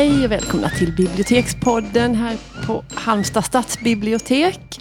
Hej 0.00 0.24
och 0.24 0.32
välkomna 0.32 0.70
till 0.70 0.92
Bibliotekspodden 0.92 2.14
här 2.14 2.36
på 2.66 2.84
Halmstad 2.94 3.44
stadsbibliotek. 3.44 4.80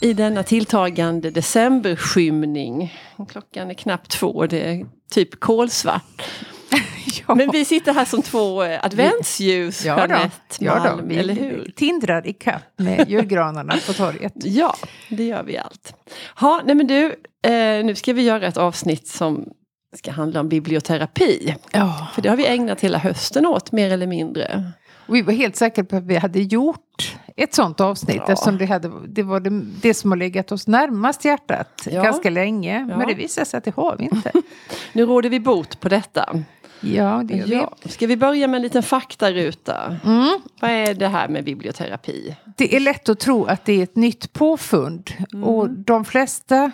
I 0.00 0.12
denna 0.12 0.42
tilltagande 0.42 1.30
decemberskymning. 1.30 2.94
Klockan 3.30 3.70
är 3.70 3.74
knappt 3.74 4.10
två, 4.10 4.46
det 4.46 4.60
är 4.60 4.86
typ 5.10 5.40
kolsvart. 5.40 6.22
ja. 7.26 7.34
Men 7.34 7.50
vi 7.50 7.64
sitter 7.64 7.92
här 7.92 8.04
som 8.04 8.22
två 8.22 8.62
eh, 8.62 8.84
adventsljus, 8.84 9.84
ja, 9.84 9.98
Jeanette 9.98 10.34
ja, 10.58 10.78
Malm, 10.78 11.08
vi 11.08 11.16
eller 11.16 11.34
hur? 11.34 11.72
tindrar 11.76 12.26
i 12.26 12.32
kapp 12.32 12.62
med 12.76 13.08
julgranarna 13.10 13.74
på 13.86 13.92
torget. 13.92 14.32
Ja, 14.36 14.76
det 15.08 15.24
gör 15.24 15.42
vi 15.42 15.58
allt. 15.58 15.94
Ha, 16.34 16.62
nej 16.64 16.74
men 16.74 16.86
du, 16.86 17.04
eh, 17.42 17.84
nu 17.84 17.94
ska 17.94 18.12
vi 18.12 18.22
göra 18.22 18.46
ett 18.46 18.56
avsnitt 18.56 19.08
som 19.08 19.52
ska 19.96 20.10
handla 20.10 20.40
om 20.40 20.48
biblioterapi. 20.48 21.54
Ja. 21.72 22.08
För 22.14 22.22
det 22.22 22.28
har 22.28 22.36
vi 22.36 22.46
ägnat 22.46 22.80
hela 22.80 22.98
hösten 22.98 23.46
åt, 23.46 23.72
mer 23.72 23.90
eller 23.92 24.06
mindre. 24.06 24.72
Och 25.06 25.14
vi 25.14 25.22
var 25.22 25.32
helt 25.32 25.56
säkra 25.56 25.84
på 25.84 25.96
att 25.96 26.02
vi 26.04 26.16
hade 26.16 26.40
gjort 26.40 27.16
ett 27.36 27.54
sånt 27.54 27.80
avsnitt 27.80 28.22
Ja. 28.26 28.32
eftersom 28.32 28.58
det, 28.58 28.66
hade, 28.66 28.90
det 29.08 29.22
var 29.22 29.40
det, 29.40 29.50
det 29.82 29.94
som 29.94 30.10
har 30.10 30.18
legat 30.18 30.52
oss 30.52 30.66
närmast 30.66 31.24
hjärtat 31.24 31.86
Ja. 31.90 32.02
ganska 32.02 32.30
länge. 32.30 32.84
Men 32.84 33.08
det 33.08 33.14
visade 33.14 33.46
sig 33.46 33.58
att 33.58 33.64
det 33.64 33.74
har 33.76 33.96
vi 33.96 34.04
inte. 34.04 34.32
Nu 34.92 35.06
råder 35.06 35.30
vi 35.30 35.40
bot 35.40 35.80
på 35.80 35.88
detta. 35.88 36.36
Ja, 36.80 37.22
det 37.24 37.34
gör 37.34 37.46
vi. 37.46 37.54
Ja. 37.54 37.74
Ska 37.84 38.06
vi 38.06 38.16
börja 38.16 38.48
med 38.48 38.56
en 38.58 38.62
liten 38.62 38.82
faktaruta? 38.82 39.96
Mm. 40.04 40.38
Vad 40.60 40.70
är 40.70 40.94
det 40.94 41.08
här 41.08 41.28
med 41.28 41.44
biblioterapi? 41.44 42.36
Det 42.56 42.76
är 42.76 42.80
lätt 42.80 43.08
att 43.08 43.20
tro 43.20 43.44
att 43.44 43.64
det 43.64 43.72
är 43.72 43.82
ett 43.82 43.96
nytt 43.96 44.32
påfund. 44.32 45.10
Mm. 45.32 45.44
Och 45.44 45.70
de 45.70 46.04
flesta, 46.04 46.70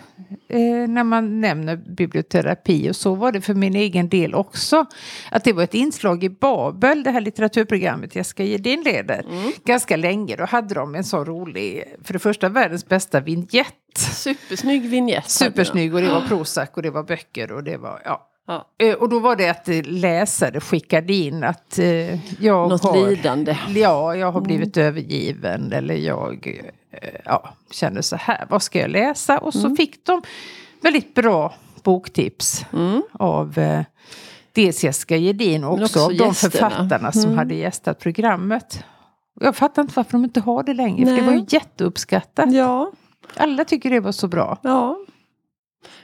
eh, 0.49 0.59
när 0.87 1.03
man 1.03 1.41
nämner 1.41 1.75
biblioterapi, 1.75 2.89
och 2.89 2.95
så 2.95 3.15
var 3.15 3.31
det 3.31 3.41
för 3.41 3.53
min 3.53 3.75
egen 3.75 4.09
del 4.09 4.35
också, 4.35 4.85
att 5.31 5.43
det 5.43 5.53
var 5.53 5.63
ett 5.63 5.73
inslag 5.73 6.23
i 6.23 6.29
Babel, 6.29 7.03
det 7.03 7.11
här 7.11 7.21
litteraturprogrammet 7.21 8.15
Jessica 8.15 8.43
Gedin 8.43 8.81
leder, 8.83 9.25
Mm. 9.29 9.51
ganska 9.65 9.95
länge. 9.97 10.35
Då 10.35 10.45
hade 10.45 10.75
de 10.75 10.95
en 10.95 11.03
så 11.03 11.23
rolig, 11.23 11.83
för 12.03 12.13
det 12.13 12.19
första 12.19 12.49
världens 12.49 12.85
bästa 12.87 13.19
vignett. 13.19 13.73
Supersnygg 13.97 14.89
vignett. 14.89 15.29
Supersnygg 15.29 15.95
och 15.95 16.01
det 16.01 16.09
var 16.09 16.21
Prozac 16.21 16.69
och 16.73 16.81
det 16.81 16.89
var 16.89 17.03
böcker 17.03 17.51
och 17.51 17.63
det 17.63 17.77
var, 17.77 18.01
ja. 18.05 18.26
Ja. 18.47 18.67
Eh, 18.77 18.93
Och 18.95 19.09
då 19.09 19.19
var 19.19 19.35
det 19.35 19.49
att 19.49 19.69
eh, 19.69 19.81
läsare 19.83 20.59
skickade 20.59 21.13
in 21.13 21.43
att 21.43 21.79
eh, 21.79 22.41
jag 22.43 22.69
Något 22.69 22.83
har... 22.83 23.09
lidande. 23.09 23.57
Ja, 23.75 24.15
jag 24.15 24.31
har 24.31 24.41
blivit 24.41 24.77
övergiven 24.77 25.71
eller 25.73 25.95
jag 25.95 26.61
ja, 27.25 27.49
känner 27.71 28.01
så 28.01 28.15
här. 28.15 28.45
Vad 28.49 28.61
ska 28.63 28.79
jag 28.79 28.89
läsa? 28.91 29.37
Och 29.37 29.53
så 29.53 29.75
fick 29.75 30.05
de 30.05 30.21
väldigt 30.81 31.13
bra 31.15 31.53
boktips 31.83 32.65
Mm. 32.73 33.01
av 33.11 33.57
eh, 33.57 33.81
dels 34.51 34.83
Jessica 34.83 35.15
Gedin 35.17 35.63
och 35.63 35.73
också, 35.73 35.83
också 35.83 36.03
av 36.05 36.15
de 36.15 36.33
författarna 36.33 37.11
som 37.11 37.23
Mm. 37.23 37.37
hade 37.37 37.55
gästat 37.55 37.99
programmet. 37.99 38.83
Jag 39.39 39.55
fattar 39.55 39.81
inte 39.81 39.93
varför 39.95 40.11
de 40.11 40.23
inte 40.23 40.39
har 40.39 40.63
det 40.63 40.73
längre, 40.73 41.05
för 41.05 41.11
Nej. 41.13 41.21
det 41.21 41.27
var 41.27 41.33
ju 41.37 41.45
jätteuppskattat. 41.49 42.53
Ja, 42.53 42.91
Alla 43.37 43.65
tycker 43.65 43.89
det 43.89 43.99
var 43.99 44.11
så 44.11 44.27
bra. 44.27 44.59
ja. 44.63 44.97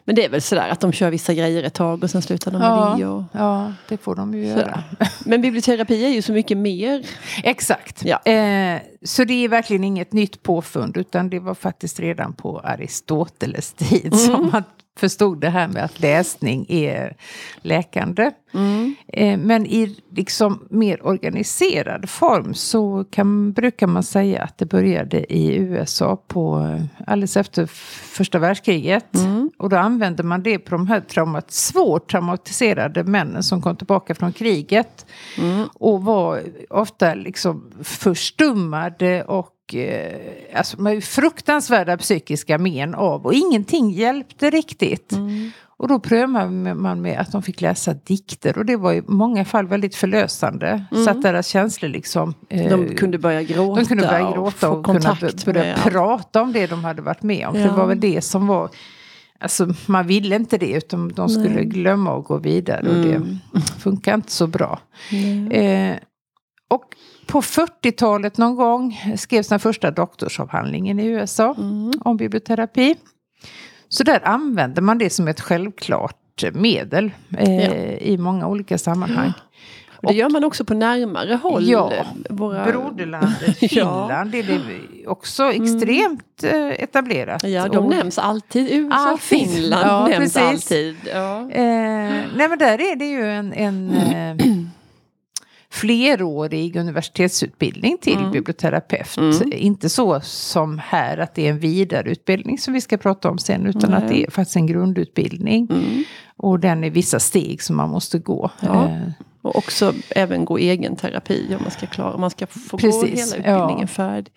Men 0.05 0.15
det 0.15 0.25
är 0.25 0.29
väl 0.29 0.41
sådär 0.41 0.69
att 0.69 0.79
de 0.79 0.91
kör 0.91 1.09
vissa 1.09 1.33
grejer 1.33 1.63
ett 1.63 1.73
tag 1.73 2.03
och 2.03 2.09
sen 2.09 2.21
slutar 2.21 2.51
de 2.51 2.57
med 2.57 2.67
Ja. 2.67 2.95
det. 2.99 3.05
Och... 3.05 3.23
Ja, 3.31 3.73
det 3.89 3.97
får 3.97 4.15
de 4.15 4.33
ju 4.33 4.45
göra. 4.47 4.59
Sådär. 4.59 4.83
Men 5.25 5.41
biblioterapi 5.41 6.05
är 6.05 6.09
ju 6.09 6.21
så 6.21 6.31
mycket 6.33 6.57
mer. 6.57 7.05
Exakt. 7.43 8.05
Ja. 8.05 8.31
Eh, 8.31 8.81
så 9.03 9.23
det 9.23 9.33
är 9.33 9.47
verkligen 9.49 9.83
inget 9.83 10.13
nytt 10.13 10.43
påfund 10.43 10.97
utan 10.97 11.29
det 11.29 11.39
var 11.39 11.55
faktiskt 11.55 11.99
redan 11.99 12.33
på 12.33 12.59
Aristoteles 12.59 13.73
tid 13.73 14.05
Mm. 14.13 14.17
som 14.17 14.49
man 14.51 14.63
förstod 14.95 15.41
det 15.41 15.49
här 15.49 15.67
med 15.67 15.83
att 15.83 15.99
läsning 15.99 16.65
är 16.69 17.15
läkande. 17.61 18.31
Mm. 18.53 18.95
Men 19.47 19.65
i 19.65 19.97
liksom 20.11 20.67
mer 20.69 21.07
organiserad 21.07 22.09
form 22.09 22.53
så 22.53 23.05
kan, 23.11 23.53
brukar 23.53 23.87
man 23.87 24.03
säga 24.03 24.43
att 24.43 24.57
det 24.57 24.65
började 24.65 25.33
i 25.33 25.55
USA 25.55 26.23
på 26.27 26.59
eh, 26.59 26.85
alldeles 27.07 27.37
efter 27.37 27.65
första 28.15 28.39
världskriget. 28.39 29.15
Mm. 29.15 29.51
Och 29.57 29.69
då 29.69 29.77
använde 29.77 30.23
man 30.23 30.43
det 30.43 30.59
på 30.59 30.71
de 30.71 30.87
här 30.87 31.01
traumat, 31.01 31.51
svårt 31.51 32.11
traumatiserade 32.11 33.03
männen 33.03 33.43
som 33.43 33.61
kom 33.61 33.75
tillbaka 33.75 34.15
från 34.15 34.33
kriget. 34.33 35.05
Mm. 35.37 35.67
Och 35.73 36.03
var 36.03 36.41
ofta 36.69 37.13
liksom 37.13 37.71
förstummade 37.83 39.23
och 39.23 39.52
eh, 39.73 40.57
alltså, 40.57 40.81
med 40.81 41.03
fruktansvärda 41.03 41.97
psykiska 41.97 42.57
men 42.57 42.95
av. 42.95 43.25
Och 43.25 43.33
ingenting 43.33 43.91
hjälpte 43.91 44.49
riktigt. 44.49 45.11
Mm. 45.11 45.51
Och 45.77 45.87
då 45.87 45.99
prövade 45.99 46.73
man 46.75 47.01
med 47.01 47.19
att 47.19 47.31
de 47.31 47.41
fick 47.43 47.61
läsa 47.61 47.93
dikter. 47.93 48.57
Och 48.57 48.65
det 48.65 48.75
var 48.75 48.93
i 48.93 49.01
många 49.07 49.45
fall 49.45 49.67
väldigt 49.67 49.95
förlösande. 49.95 50.83
Så 51.05 51.09
att 51.09 51.21
deras 51.21 51.47
känslor 51.47 51.89
liksom... 51.89 52.33
eh, 52.49 52.65
Mm. 52.65 52.87
De 52.87 52.95
kunde 52.95 53.17
börja 53.17 53.41
gråta. 53.43 53.79
de 53.81 53.87
kunde 53.87 54.07
börja 54.07 54.31
gråta 54.31 54.51
få 54.51 54.67
och, 54.67 54.85
kunna 54.85 55.17
börja 55.45 55.63
med... 55.63 55.83
prata 55.83 56.41
om 56.41 56.51
det 56.53 56.67
de 56.67 56.83
hade 56.83 57.01
varit 57.01 57.23
med 57.23 57.47
om. 57.47 57.53
För 57.53 57.61
Ja. 57.61 57.67
det 57.67 57.73
var 57.77 57.85
väl 57.87 57.99
det 57.99 58.21
som 58.21 58.47
var... 58.47 58.69
Alltså 59.39 59.67
man 59.85 60.07
ville 60.07 60.35
inte 60.35 60.57
det 60.57 60.71
utan 60.71 61.09
de 61.09 61.29
skulle 61.29 61.49
Nej. 61.55 61.65
glömma 61.65 62.13
och 62.13 62.23
gå 62.25 62.37
vidare. 62.37 62.89
Och 62.89 62.95
Mm. 63.05 63.37
det 63.53 63.61
funkar 63.81 64.13
inte 64.13 64.31
så 64.31 64.47
bra. 64.47 64.79
Eh, 65.51 65.95
och 66.69 66.83
på 67.27 67.41
40-talet 67.41 68.37
någon 68.37 68.55
gång 68.55 69.01
skrevs 69.17 69.47
den 69.47 69.59
första 69.59 69.91
doktorsavhandlingen 69.91 70.99
i 70.99 71.05
USA 71.05 71.55
Mm. 71.57 71.91
om 72.05 72.17
biblioterapi. 72.17 72.95
Så 73.89 74.03
där 74.03 74.27
använder 74.27 74.81
man 74.81 74.97
det 74.97 75.09
som 75.09 75.27
ett 75.27 75.41
självklart 75.41 76.43
medel 76.53 77.11
eh, 77.37 77.65
Ja. 77.65 77.73
i 77.99 78.17
många 78.17 78.47
olika 78.47 78.77
sammanhang. 78.77 79.33
Och 79.95 80.09
det 80.09 80.15
gör 80.15 80.29
man 80.29 80.43
också 80.43 80.65
på 80.65 80.73
närmare 80.73 81.33
håll. 81.35 81.63
Ja, 81.69 81.91
Våra... 82.29 82.65
Broderlandet 82.65 83.57
Ja. 83.61 83.67
Finland 83.69 84.35
är 84.35 84.43
det 84.43 85.07
också 85.07 85.43
extremt 85.53 86.43
eh, 86.43 86.67
etablerat. 86.83 87.43
Ja, 87.43 87.67
de 87.67 87.77
Och- 87.77 87.89
nämns 87.89 88.17
alltid. 88.17 88.71
USA 88.71 88.95
och 89.03 89.09
Alltid. 89.09 89.21
Finland 89.49 89.87
Ja, 89.87 90.07
nämns 90.07 90.33
precis. 90.33 90.71
alltid. 90.71 90.95
Ja. 91.13 91.39
Eh, 91.51 92.23
nej 92.35 92.49
men 92.49 92.57
där 92.57 92.81
är 92.91 92.95
det 92.95 93.05
ju 93.05 93.25
en, 93.31 93.53
en 93.53 93.89
eh, 94.39 94.62
flerårig 95.73 96.75
universitetsutbildning 96.75 97.97
till 98.01 98.17
Mm. 98.17 98.31
biblioterapeut. 98.31 99.17
Mm. 99.17 99.53
Inte 99.53 99.89
så 99.89 100.21
som 100.21 100.79
här 100.79 101.17
att 101.17 101.35
det 101.35 101.45
är 101.47 101.49
en 101.49 101.59
vidareutbildning 101.59 102.57
som 102.57 102.73
vi 102.73 102.81
ska 102.81 102.97
prata 102.97 103.29
om 103.29 103.37
sen 103.37 103.65
utan 103.65 103.89
Nej. 103.91 103.97
att 103.99 104.07
det 104.07 104.23
är 104.23 104.31
faktiskt 104.31 104.55
en 104.55 104.67
grundutbildning. 104.67 105.67
Mm. 105.71 106.03
Och 106.37 106.59
den 106.59 106.83
är 106.83 106.89
vissa 106.89 107.19
steg 107.19 107.61
som 107.61 107.75
man 107.75 107.89
måste 107.89 108.19
gå. 108.19 108.51
Ja. 108.59 108.83
Eh, 108.85 108.97
Och 109.41 109.55
också 109.55 109.93
även 110.09 110.45
gå 110.45 110.57
egen 110.57 110.95
terapi 110.95 111.47
om 111.57 111.61
man 111.61 111.71
ska 111.71 111.85
klara, 111.87 112.13
om 112.13 112.21
man 112.21 112.29
ska 112.29 112.47
få 112.47 112.77
gå 112.77 112.77
Precis, 112.77 113.03
hela 113.33 113.37
utbildningen 113.37 113.79
ja. 113.81 113.87
färdig. 113.87 114.33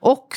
Och 0.00 0.28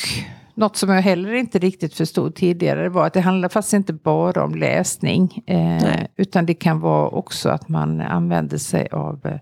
något 0.60 0.76
som 0.76 0.90
jag 0.90 1.02
heller 1.02 1.32
inte 1.32 1.58
riktigt 1.58 1.94
förstod 1.94 2.34
tidigare 2.34 2.88
var 2.88 3.06
att 3.06 3.12
det 3.12 3.20
handlar 3.20 3.48
faktiskt 3.48 3.74
inte 3.74 3.92
bara 3.92 4.44
om 4.44 4.54
läsning. 4.54 5.42
Eh, 5.46 6.02
utan 6.16 6.46
det 6.46 6.54
kan 6.54 6.80
vara 6.80 7.08
också 7.08 7.48
att 7.48 7.68
man 7.68 8.00
använder 8.00 8.58
sig 8.58 8.88
av 8.92 9.20
eh, 9.26 9.38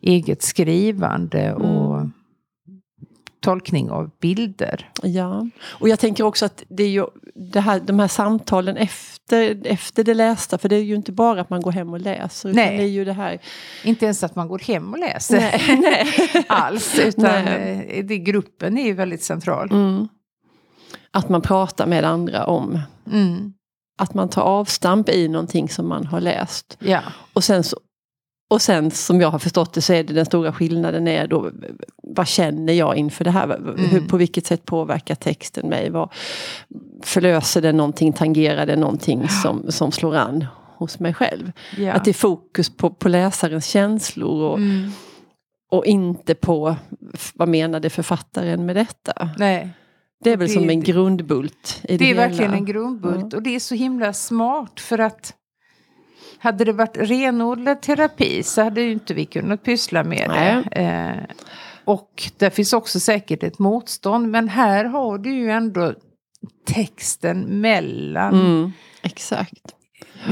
eget 0.00 0.42
skrivande 0.42 1.54
och 1.54 2.06
tolkning 3.40 3.90
av 3.90 4.10
bilder. 4.20 4.90
Ja, 5.02 5.48
och 5.68 5.88
jag 5.88 5.98
tänker 5.98 6.24
också 6.24 6.44
att 6.44 6.62
det 6.68 6.82
är 6.82 6.88
ju 6.88 7.06
det 7.34 7.60
här, 7.60 7.80
de 7.80 7.98
här 7.98 8.08
samtalen 8.08 8.76
efter, 8.76 9.66
efter 9.66 10.04
det 10.04 10.14
lästa, 10.14 10.58
för 10.58 10.68
det 10.68 10.76
är 10.76 10.82
ju 10.82 10.94
inte 10.94 11.12
bara 11.12 11.40
att 11.40 11.50
man 11.50 11.62
går 11.62 11.72
hem 11.72 11.92
och 11.92 12.00
läser, 12.00 12.48
utan 12.48 12.64
Nej. 12.64 12.76
det 12.76 12.82
är 12.82 12.88
ju 12.88 13.04
det 13.04 13.12
här... 13.12 13.38
Inte 13.84 14.04
ens 14.04 14.24
att 14.24 14.36
man 14.36 14.48
går 14.48 14.58
hem 14.58 14.92
och 14.92 14.98
läser 14.98 15.40
Nej, 15.40 15.80
nej. 15.80 16.44
alls. 16.48 16.98
Utan 16.98 17.44
Nej. 17.44 17.86
eh, 17.88 18.04
det, 18.04 18.18
gruppen 18.18 18.78
är 18.78 18.84
ju 18.84 18.92
väldigt 18.92 19.22
central. 19.22 19.70
Mm. 19.70 20.08
Att 21.18 21.28
man 21.28 21.42
pratar 21.42 21.86
med 21.86 22.04
andra 22.04 22.44
om, 22.46 22.80
Mm. 23.12 23.52
att 23.98 24.14
man 24.14 24.28
tar 24.28 24.42
avstamp 24.42 25.08
i 25.08 25.28
någonting 25.28 25.68
som 25.68 25.88
man 25.88 26.06
har 26.06 26.20
läst. 26.20 26.76
Ja. 26.80 27.00
Och 27.32 27.44
sen, 27.44 27.64
så, 27.64 27.76
och 28.50 28.62
sen 28.62 28.90
som 28.90 29.20
jag 29.20 29.30
har 29.30 29.38
förstått 29.38 29.72
det 29.72 29.80
så 29.82 29.92
är 29.92 30.04
det 30.04 30.12
den 30.14 30.26
stora 30.26 30.52
skillnaden 30.52 31.08
är 31.08 31.26
då 31.26 31.50
vad 32.02 32.28
känner 32.28 32.72
jag 32.72 32.96
inför 32.96 33.24
det 33.24 33.30
här? 33.30 33.74
Hur, 33.76 34.00
på 34.08 34.16
vilket 34.16 34.46
sätt 34.46 34.64
påverkar 34.64 35.14
texten 35.14 35.68
mig? 35.68 35.90
Vad, 35.90 36.08
förlöser 37.02 37.62
det 37.62 37.72
någonting, 37.72 38.12
tangerar 38.12 38.66
det 38.66 38.76
någonting 38.76 39.28
som, 39.28 39.72
som 39.72 39.92
slår 39.92 40.16
an 40.16 40.46
hos 40.76 40.98
mig 40.98 41.14
själv? 41.14 41.52
Ja. 41.76 41.92
Att 41.92 42.04
det 42.04 42.10
är 42.10 42.14
fokus 42.14 42.76
på, 42.76 42.90
på 42.90 43.08
läsarens 43.08 43.66
känslor 43.66 44.42
och, 44.50 44.58
Mm. 44.58 44.90
och 45.70 45.86
inte 45.86 46.34
på 46.34 46.76
vad 47.34 47.48
menade 47.48 47.90
författaren 47.90 48.66
med 48.66 48.76
detta? 48.76 49.30
Nej. 49.38 49.68
Det 50.24 50.30
är 50.32 50.36
väl 50.36 50.48
Det- 50.48 50.54
som 50.54 50.70
en 50.70 50.80
grundbult 50.80 51.80
i 51.88 51.92
det, 51.92 51.96
Det 51.96 52.04
är 52.04 52.08
hela. 52.08 52.20
verkligen 52.28 52.52
en 52.54 52.64
grundbult 52.64 53.34
och 53.34 53.42
det 53.42 53.54
är 53.54 53.60
så 53.60 53.74
himla 53.74 54.12
smart 54.12 54.80
för 54.80 54.98
att 54.98 55.34
hade 56.38 56.64
det 56.64 56.72
varit 56.72 56.96
renodlad 56.96 57.82
terapi 57.82 58.42
så 58.42 58.62
hade 58.62 58.80
ju 58.82 58.92
inte 58.92 59.14
vi 59.14 59.24
kunnat 59.26 59.62
pyssla 59.62 60.04
med 60.04 60.30
det. 60.30 60.80
Eh, 60.82 61.34
och 61.84 62.30
det 62.38 62.50
finns 62.50 62.72
också 62.72 63.00
säkert 63.00 63.42
ett 63.42 63.58
motstånd 63.58 64.28
men 64.30 64.48
här 64.48 64.84
har 64.84 65.18
du 65.18 65.30
ju 65.30 65.50
ändå 65.50 65.94
texten 66.66 67.40
mellan, 67.60 68.34
Mm, 68.40 68.72
exakt. 69.02 69.74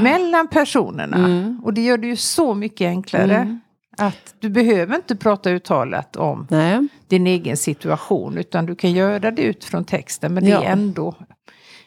mellan 0.01 0.47
personerna. 0.47 1.17
Mm. 1.17 1.61
Och 1.63 1.73
det 1.73 1.81
gör 1.81 1.97
det 1.97 2.07
ju 2.07 2.15
så 2.15 2.53
mycket 2.53 2.87
enklare. 2.87 3.59
Att 3.97 4.35
du 4.39 4.49
behöver 4.49 4.95
inte 4.95 5.15
prata 5.15 5.49
uttalat 5.49 6.15
om 6.15 6.47
Nej. 6.49 6.87
din 7.07 7.27
egen 7.27 7.57
situation 7.57 8.37
utan 8.37 8.65
du 8.65 8.75
kan 8.75 8.91
göra 8.91 9.31
det 9.31 9.41
utifrån 9.41 9.85
texten 9.85 10.33
men 10.33 10.43
det 10.43 10.49
Ja. 10.49 10.63
är 10.63 10.71
ändå 10.71 11.15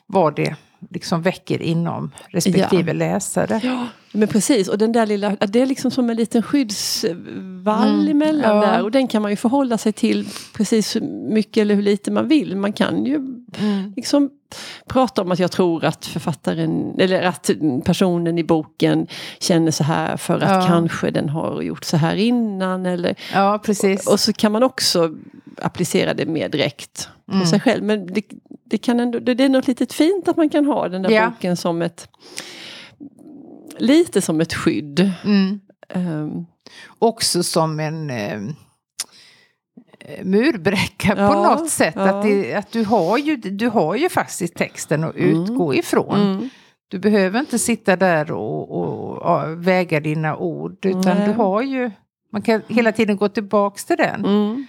vad 0.06 0.36
det 0.36 0.54
liksom 0.90 1.22
väcker 1.22 1.62
inom 1.62 2.10
respektive 2.28 2.92
läsare. 2.92 3.60
Ja, 3.64 3.86
men 4.12 4.28
precis. 4.28 4.68
Och 4.68 4.78
den 4.78 4.92
där 4.92 5.06
lilla, 5.06 5.36
det 5.36 5.60
är 5.60 5.66
liksom 5.66 5.90
som 5.90 6.10
en 6.10 6.16
liten 6.16 6.42
skyddsvall 6.42 7.94
Mm, 8.00 8.08
emellan 8.08 8.56
ja. 8.56 8.62
där. 8.66 8.82
Och 8.82 8.90
den 8.90 9.08
kan 9.08 9.22
man 9.22 9.30
ju 9.30 9.36
förhålla 9.36 9.78
sig 9.78 9.92
till 9.92 10.28
precis 10.56 10.96
hur 10.96 11.00
mycket 11.34 11.60
eller 11.60 11.74
hur 11.74 11.82
lite 11.82 12.10
man 12.10 12.28
vill. 12.28 12.56
Man 12.56 12.72
kan 12.72 13.04
ju 13.06 13.14
Mm. 13.16 13.92
liksom 13.96 14.30
prata 14.86 15.22
om 15.22 15.32
att 15.32 15.38
jag 15.38 15.50
tror 15.52 15.84
att 15.84 16.06
författaren, 16.06 16.94
eller 16.98 17.22
att 17.22 17.50
personen 17.84 18.38
i 18.38 18.44
boken 18.44 19.06
känner 19.38 19.70
så 19.70 19.84
här 19.84 20.16
för 20.16 20.34
att 20.40 20.62
Ja. 20.62 20.66
kanske 20.68 21.10
den 21.10 21.28
har 21.28 21.62
gjort 21.62 21.84
så 21.84 21.96
här 21.96 22.16
innan. 22.16 22.86
Eller, 22.86 23.14
Ja, 23.34 23.60
precis. 23.64 24.06
och 24.06 24.20
så 24.20 24.32
kan 24.32 24.52
man 24.52 24.62
också 24.62 25.14
applicera 25.62 26.14
det 26.14 26.26
mer 26.26 26.48
direkt 26.48 27.08
på 27.26 27.34
Mm. 27.34 27.46
sig 27.46 27.60
själv. 27.60 27.84
Men 27.84 28.06
det, 28.12 28.22
det, 28.64 28.78
kan 28.78 29.00
ändå, 29.00 29.18
det 29.18 29.34
det 29.34 29.44
är 29.44 29.48
något 29.48 29.66
litet 29.66 29.92
fint 29.92 30.28
att 30.28 30.36
man 30.36 30.48
kan 30.48 30.64
ha 30.66 30.88
den 30.88 31.02
där 31.02 31.10
Ja. 31.10 31.30
boken 31.30 31.56
som 31.56 31.82
ett 31.82 32.08
lite 33.78 34.20
som 34.22 34.40
ett 34.40 34.54
skydd. 34.54 35.10
Mm. 35.24 35.60
Ehm, 35.88 36.46
Också 36.98 37.42
som 37.42 37.80
en 37.80 38.10
eh, 40.00 40.24
murbräcka 40.24 41.14
på 41.14 41.20
Ja, 41.20 41.42
något 41.54 41.70
sätt. 41.70 41.94
ja. 41.96 42.02
Att, 42.02 42.22
det, 42.22 42.54
att 42.54 42.72
du, 42.72 42.84
har 42.84 43.18
ju, 43.18 43.36
du 43.36 43.68
har 43.68 43.96
ju 43.96 44.08
faktiskt 44.08 44.54
texten 44.54 45.04
att 45.04 45.14
utgå 45.14 45.74
ifrån. 45.74 46.20
mm, 46.20 46.48
Du 46.88 46.98
behöver 46.98 47.40
inte 47.40 47.58
sitta 47.58 47.96
där 47.96 48.32
och, 48.32 48.70
och, 48.80 49.18
och 49.18 49.66
väga 49.66 50.00
dina 50.00 50.36
ord. 50.36 50.86
Utan 50.86 51.16
Nej. 51.18 51.28
du 51.28 51.32
har 51.34 51.62
ju, 51.62 51.90
man 52.32 52.42
kan 52.42 52.62
hela 52.68 52.92
tiden 52.92 53.16
gå 53.16 53.28
tillbaks 53.28 53.84
till 53.84 53.96
den. 53.96 54.24
mm, 54.24 54.66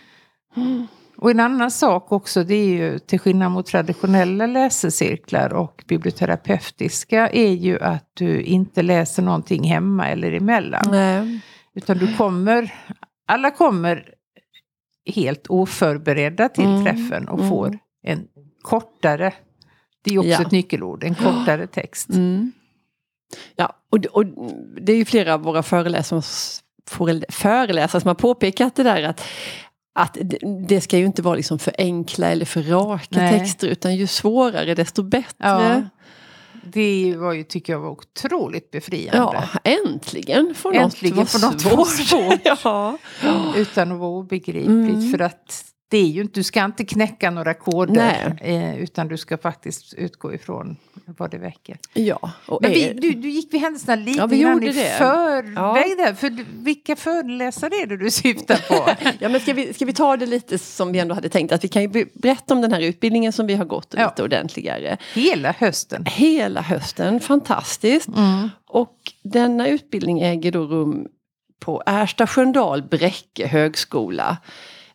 mm, 0.55 0.87
Och 1.17 1.31
en 1.31 1.39
annan 1.39 1.71
sak 1.71 2.11
också, 2.11 2.43
det 2.43 2.55
är 2.55 2.65
ju 2.67 2.99
till 2.99 3.19
skillnad 3.19 3.51
mot 3.51 3.65
traditionella 3.65 4.45
läsecirklar 4.47 5.53
och 5.53 5.83
biblioterapeutiska, 5.87 7.29
är 7.29 7.51
ju 7.53 7.79
att 7.79 8.09
du 8.13 8.41
inte 8.41 8.81
läser 8.81 9.23
någonting 9.23 9.63
hemma 9.63 10.07
eller 10.09 10.31
emellan. 10.31 10.83
nej, 10.91 11.39
Utan 11.75 11.97
du 11.97 12.15
kommer, 12.17 12.73
alla 13.27 13.51
kommer 13.51 14.05
helt 15.05 15.47
oförberedda 15.47 16.49
till 16.49 16.65
Mm, 16.65 16.83
träffen 16.85 17.27
och 17.27 17.37
mm. 17.39 17.49
får 17.49 17.77
en 18.03 18.27
kortare, 18.61 19.33
det 20.03 20.13
är 20.13 20.17
också 20.19 20.29
Ja. 20.29 20.41
ett 20.41 20.51
nyckelord, 20.51 21.03
en 21.03 21.15
kortare 21.15 21.67
text. 21.67 22.09
mm. 22.13 22.51
Ja, 23.55 23.73
och, 23.91 24.05
och 24.05 24.25
det 24.81 24.91
är 24.91 24.97
ju 24.97 25.05
flera 25.05 25.33
av 25.33 25.41
våra 25.43 25.63
föreläsare, 25.63 26.21
föreläsare 27.29 28.01
som 28.01 28.07
har 28.07 28.15
påpekat 28.15 28.75
det 28.75 28.83
där 28.83 29.03
att 29.03 29.23
att 29.93 30.17
det- 30.21 30.65
det 30.67 30.81
ska 30.81 30.97
ju 30.97 31.05
inte 31.05 31.21
vara 31.21 31.35
liksom 31.35 31.59
för 31.59 31.73
enkla 31.77 32.27
eller 32.31 32.45
för 32.45 32.61
raka 32.63 33.05
Nej. 33.09 33.39
texter 33.39 33.67
utan 33.67 33.95
ju 33.95 34.07
svårare 34.07 34.75
desto 34.75 35.03
bättre. 35.03 35.35
Ja. 35.37 35.81
Det 36.63 37.15
var 37.17 37.33
ju, 37.33 37.43
tycker 37.43 37.73
jag 37.73 37.79
var 37.79 37.89
otroligt 37.89 38.71
befriande. 38.71 39.17
Ja, 39.17 39.43
äntligen 39.63 40.53
får 40.55 40.73
Äntligen 40.75 41.17
något 41.17 41.33
vara 41.41 41.51
något 41.51 41.65
vara 41.65 41.85
svårt. 41.85 42.39
ja. 42.63 42.97
Utan 43.55 43.91
att 43.91 43.99
vara 43.99 44.09
obegripligt. 44.09 44.67
Mm. 44.69 45.11
För 45.11 45.19
att 45.19 45.65
det 45.91 45.97
är 45.97 46.07
ju 46.07 46.21
inte, 46.21 46.39
du 46.39 46.43
ska 46.43 46.65
inte 46.65 46.85
knäcka 46.85 47.31
några 47.31 47.53
koder. 47.53 48.37
Eh, 48.41 48.77
utan 48.79 49.07
du 49.07 49.17
ska 49.17 49.37
faktiskt 49.37 49.93
utgå 49.93 50.33
ifrån 50.33 50.77
vad 51.17 51.31
det 51.31 51.37
väcker. 51.37 51.77
ja. 51.93 52.31
Men 52.61 52.71
vi, 52.71 52.93
du, 53.01 53.11
du 53.11 53.29
gick 53.29 53.53
vi 53.53 53.57
händelserna 53.57 53.95
lite 53.95 54.19
Ja, 54.19 54.25
vi 54.25 54.39
grann 54.39 54.63
i 54.63 54.73
förväg 54.73 55.53
Ja. 55.55 55.95
där. 56.05 56.13
För 56.13 56.29
du- 56.29 56.45
vilka 56.53 56.95
föreläsare 56.95 57.75
är 57.75 57.85
det 57.85 57.97
du 57.97 58.11
syftar 58.11 58.55
på? 58.67 58.91
Ja, 59.19 59.29
men 59.29 59.39
ska, 59.41 59.53
vi, 59.53 59.73
ska 59.73 59.85
vi 59.85 59.93
ta 59.93 60.17
det 60.17 60.25
lite 60.25 60.57
som 60.57 60.91
vi 60.91 60.99
ändå 60.99 61.15
hade 61.15 61.29
tänkt? 61.29 61.51
Att 61.51 61.63
vi 61.63 61.67
kan 61.67 61.81
ju 61.81 61.87
be- 61.87 62.05
berätta 62.13 62.53
om 62.53 62.61
den 62.61 62.73
här 62.73 62.81
utbildningen 62.81 63.31
som 63.33 63.47
vi 63.47 63.53
har 63.55 63.65
gått 63.65 63.93
Ja. 63.97 64.05
lite 64.09 64.23
ordentligare. 64.23 64.97
Hela 65.13 65.51
hösten. 65.51 66.05
Hela 66.05 66.61
hösten, 66.61 67.19
fantastiskt. 67.19 68.07
Mm. 68.07 68.49
Och 68.67 68.97
denna 69.23 69.67
utbildning 69.67 70.21
äger 70.21 70.51
då 70.51 70.63
rum 70.63 71.07
på 71.59 71.83
Ersta 71.85 72.27
Sköndal 72.27 72.83
Bräcke 72.83 73.47
högskola. 73.47 74.37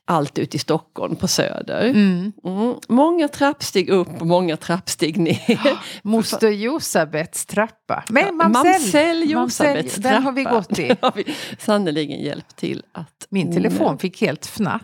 Allt 0.09 0.39
ute 0.39 0.57
i 0.57 0.61
Stockholm 0.61 1.17
på 1.17 1.29
Söder. 1.29 1.85
Mm. 1.85 2.33
Mm. 2.45 2.75
Många 2.89 3.29
trappsteg 3.29 3.89
upp 3.89 4.21
och 4.21 4.27
många 4.27 4.57
trappsteg 4.57 5.17
ner. 5.19 5.61
Moster 6.03 6.51
Josabets 6.51 7.47
trappa. 7.47 8.05
Ja, 8.09 8.33
Mamsell. 8.33 9.31
Josabets 9.31 9.35
Mamsell, 9.35 10.03
Den 10.03 10.23
har 10.23 10.33
vi 10.33 10.45
trappa. 10.45 10.57
gått 10.59 10.79
i. 10.79 10.89
Har 11.01 11.13
vi 11.17 11.35
sannerligen 11.59 12.21
hjälpt 12.21 12.57
till 12.57 12.83
att... 12.93 13.27
Min 13.29 13.53
telefon 13.55 13.99
fick 13.99 14.21
helt 14.21 14.47
fnatt. 14.47 14.83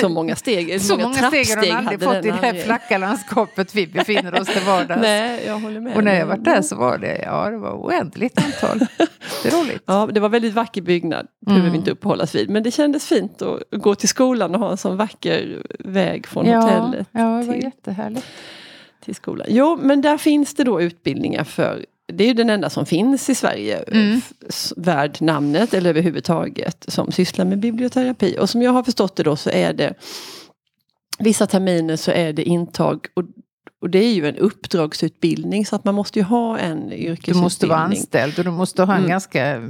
Så 0.00 0.08
många 0.08 0.36
steg. 0.36 0.80
Så 0.82 0.96
många 0.96 1.14
steg 1.14 1.48
har 1.48 1.66
hon 1.66 1.76
aldrig 1.76 2.02
fått 2.02 2.24
i 2.24 2.28
det 2.28 2.32
här 2.32 2.54
flacka 2.54 2.98
landskapet 2.98 3.74
vi 3.74 3.86
befinner 3.86 4.40
oss 4.40 4.48
till 4.48 4.62
vardags. 4.62 5.00
Nej, 5.02 5.42
jag 5.46 5.58
håller 5.58 5.80
med. 5.80 5.96
Och 5.96 6.04
när 6.04 6.18
jag 6.18 6.26
var 6.26 6.36
där 6.36 6.62
så 6.62 6.76
var 6.76 6.98
det, 6.98 7.22
ja, 7.24 7.50
det 7.50 7.58
var 7.58 7.72
oändligt 7.72 8.38
antal. 8.38 8.78
Det 9.42 9.48
är 9.48 9.62
roligt. 9.62 9.82
Ja, 9.86 10.08
det 10.12 10.20
var 10.20 10.28
väldigt 10.28 10.54
vacker 10.54 10.82
byggnad. 10.82 11.26
Det 11.40 11.46
behöver 11.46 11.70
vi 11.70 11.76
inte 11.76 11.90
uppehållas 11.90 12.34
vid. 12.34 12.50
Men 12.50 12.62
det 12.62 12.70
kändes 12.70 13.06
fint 13.06 13.42
att 13.42 13.60
gå 13.70 13.94
till 13.94 14.08
skolan 14.08 14.54
och 14.54 14.60
ha 14.60 14.70
en 14.70 14.76
sån 14.76 14.96
vacker 14.96 15.66
väg 15.78 16.26
från 16.26 16.46
ja, 16.46 16.60
hotellet 16.60 17.08
ja, 17.12 17.20
det 17.20 17.46
var 17.46 17.54
till, 17.54 17.62
jättehärligt. 17.62 18.26
till 19.04 19.14
skolan. 19.14 19.46
Jo, 19.50 19.78
men 19.82 20.00
där 20.00 20.18
finns 20.18 20.54
det 20.54 20.64
då 20.64 20.82
utbildningar 20.82 21.44
för 21.44 21.86
det 22.12 22.24
är 22.24 22.28
ju 22.28 22.34
den 22.34 22.50
enda 22.50 22.70
som 22.70 22.86
finns 22.86 23.30
i 23.30 23.34
Sverige 23.34 23.76
Mm. 23.76 24.18
f- 24.18 24.32
s- 24.48 24.72
värd 24.76 25.16
namnet 25.20 25.74
eller 25.74 25.90
överhuvudtaget 25.90 26.84
som 26.88 27.12
sysslar 27.12 27.44
med 27.44 27.58
biblioterapi. 27.60 28.36
Och 28.40 28.50
som 28.50 28.62
jag 28.62 28.72
har 28.72 28.82
förstått 28.82 29.16
det 29.16 29.22
då 29.22 29.36
så 29.36 29.50
är 29.50 29.72
det 29.72 29.94
vissa 31.18 31.46
terminer 31.46 31.96
så 31.96 32.10
är 32.10 32.32
det 32.32 32.42
intag 32.42 33.06
och, 33.14 33.22
och 33.82 33.90
det 33.90 33.98
är 33.98 34.12
ju 34.14 34.28
en 34.28 34.36
uppdragsutbildning 34.36 35.66
så 35.66 35.76
att 35.76 35.84
man 35.84 35.94
måste 35.94 36.18
ju 36.18 36.22
ha 36.24 36.58
en 36.58 36.88
Du 36.88 36.94
yrkesutbildning. 36.96 37.42
måste 37.42 37.66
vara 37.66 37.78
anställd 37.78 38.38
och 38.38 38.44
du 38.44 38.50
måste 38.50 38.82
ha 38.82 38.92
en 38.94 38.98
Mm. 38.98 39.10
ganska 39.10 39.60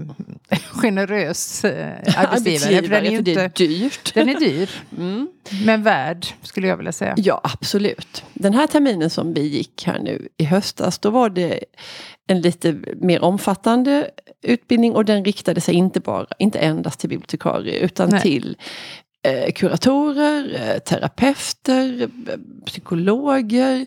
generös 0.70 1.64
eh, 1.64 1.92
arbetsgivare. 2.16 2.82
För 2.82 2.88
den 2.88 3.06
är, 3.06 3.16
för 3.16 3.22
det 3.22 3.32
är 3.34 3.44
inte, 3.44 3.48
dyrt. 3.64 4.14
den 4.14 4.28
är 4.28 4.40
dyr, 4.40 4.70
Mm. 4.98 5.28
men 5.64 5.82
värd 5.82 6.26
skulle 6.42 6.66
jag 6.66 6.76
vilja 6.76 6.92
säga. 6.92 7.14
Ja, 7.16 7.40
absolut. 7.44 8.24
Den 8.34 8.54
här 8.54 8.66
terminen 8.66 9.10
som 9.10 9.34
vi 9.34 9.40
gick 9.48 9.84
här 9.86 9.98
nu 9.98 10.28
i 10.36 10.44
höstas, 10.44 10.98
då 10.98 11.10
var 11.10 11.30
det 11.30 11.60
en 12.26 12.40
lite 12.40 12.76
mer 12.96 13.22
omfattande 13.24 14.10
utbildning 14.42 14.92
och 14.94 15.04
den 15.04 15.24
riktade 15.24 15.60
sig 15.60 15.74
inte 15.74 16.00
bara, 16.00 16.26
inte 16.38 16.58
endast 16.58 17.00
till 17.00 17.08
bibliotekarier 17.08 17.80
utan 17.80 18.08
Nej. 18.10 18.20
till 18.20 18.56
eh, 19.22 19.52
kuratorer, 19.52 20.54
eh, 20.54 20.78
terapeuter, 20.78 22.02
eh, 22.02 22.08
psykologer, 22.66 23.86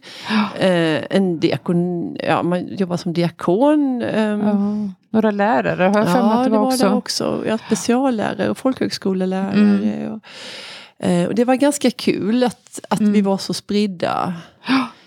eh, 0.59 1.03
en 1.09 1.39
diakon, 1.39 2.15
ja 2.23 2.43
man 2.43 2.67
jobbar 2.77 2.97
som 2.97 3.13
diakon. 3.13 4.01
ehm, 4.01 4.41
Ja, 4.41 4.89
några 5.09 5.31
lärare 5.31 5.83
har 5.83 5.97
jag 5.99 6.07
för 6.11 6.21
mig 6.23 6.31
Ja, 6.31 6.33
att 6.37 6.43
det 6.43 6.49
det 6.49 6.57
var 6.57 6.63
var 6.65 6.67
också. 6.73 6.89
det 6.89 6.93
också. 6.95 7.43
Ja, 7.47 7.57
speciallärare 7.57 8.49
och 8.49 8.57
folkhögskolelärare. 8.57 9.53
Mm. 9.53 10.11
Och, 10.11 11.27
och 11.27 11.35
det 11.35 11.45
var 11.45 11.55
ganska 11.55 11.91
kul 11.91 12.43
att, 12.43 12.79
att 12.89 12.99
Mm. 12.99 13.11
vi 13.13 13.21
var 13.21 13.37
så 13.37 13.53
spridda. 13.53 14.33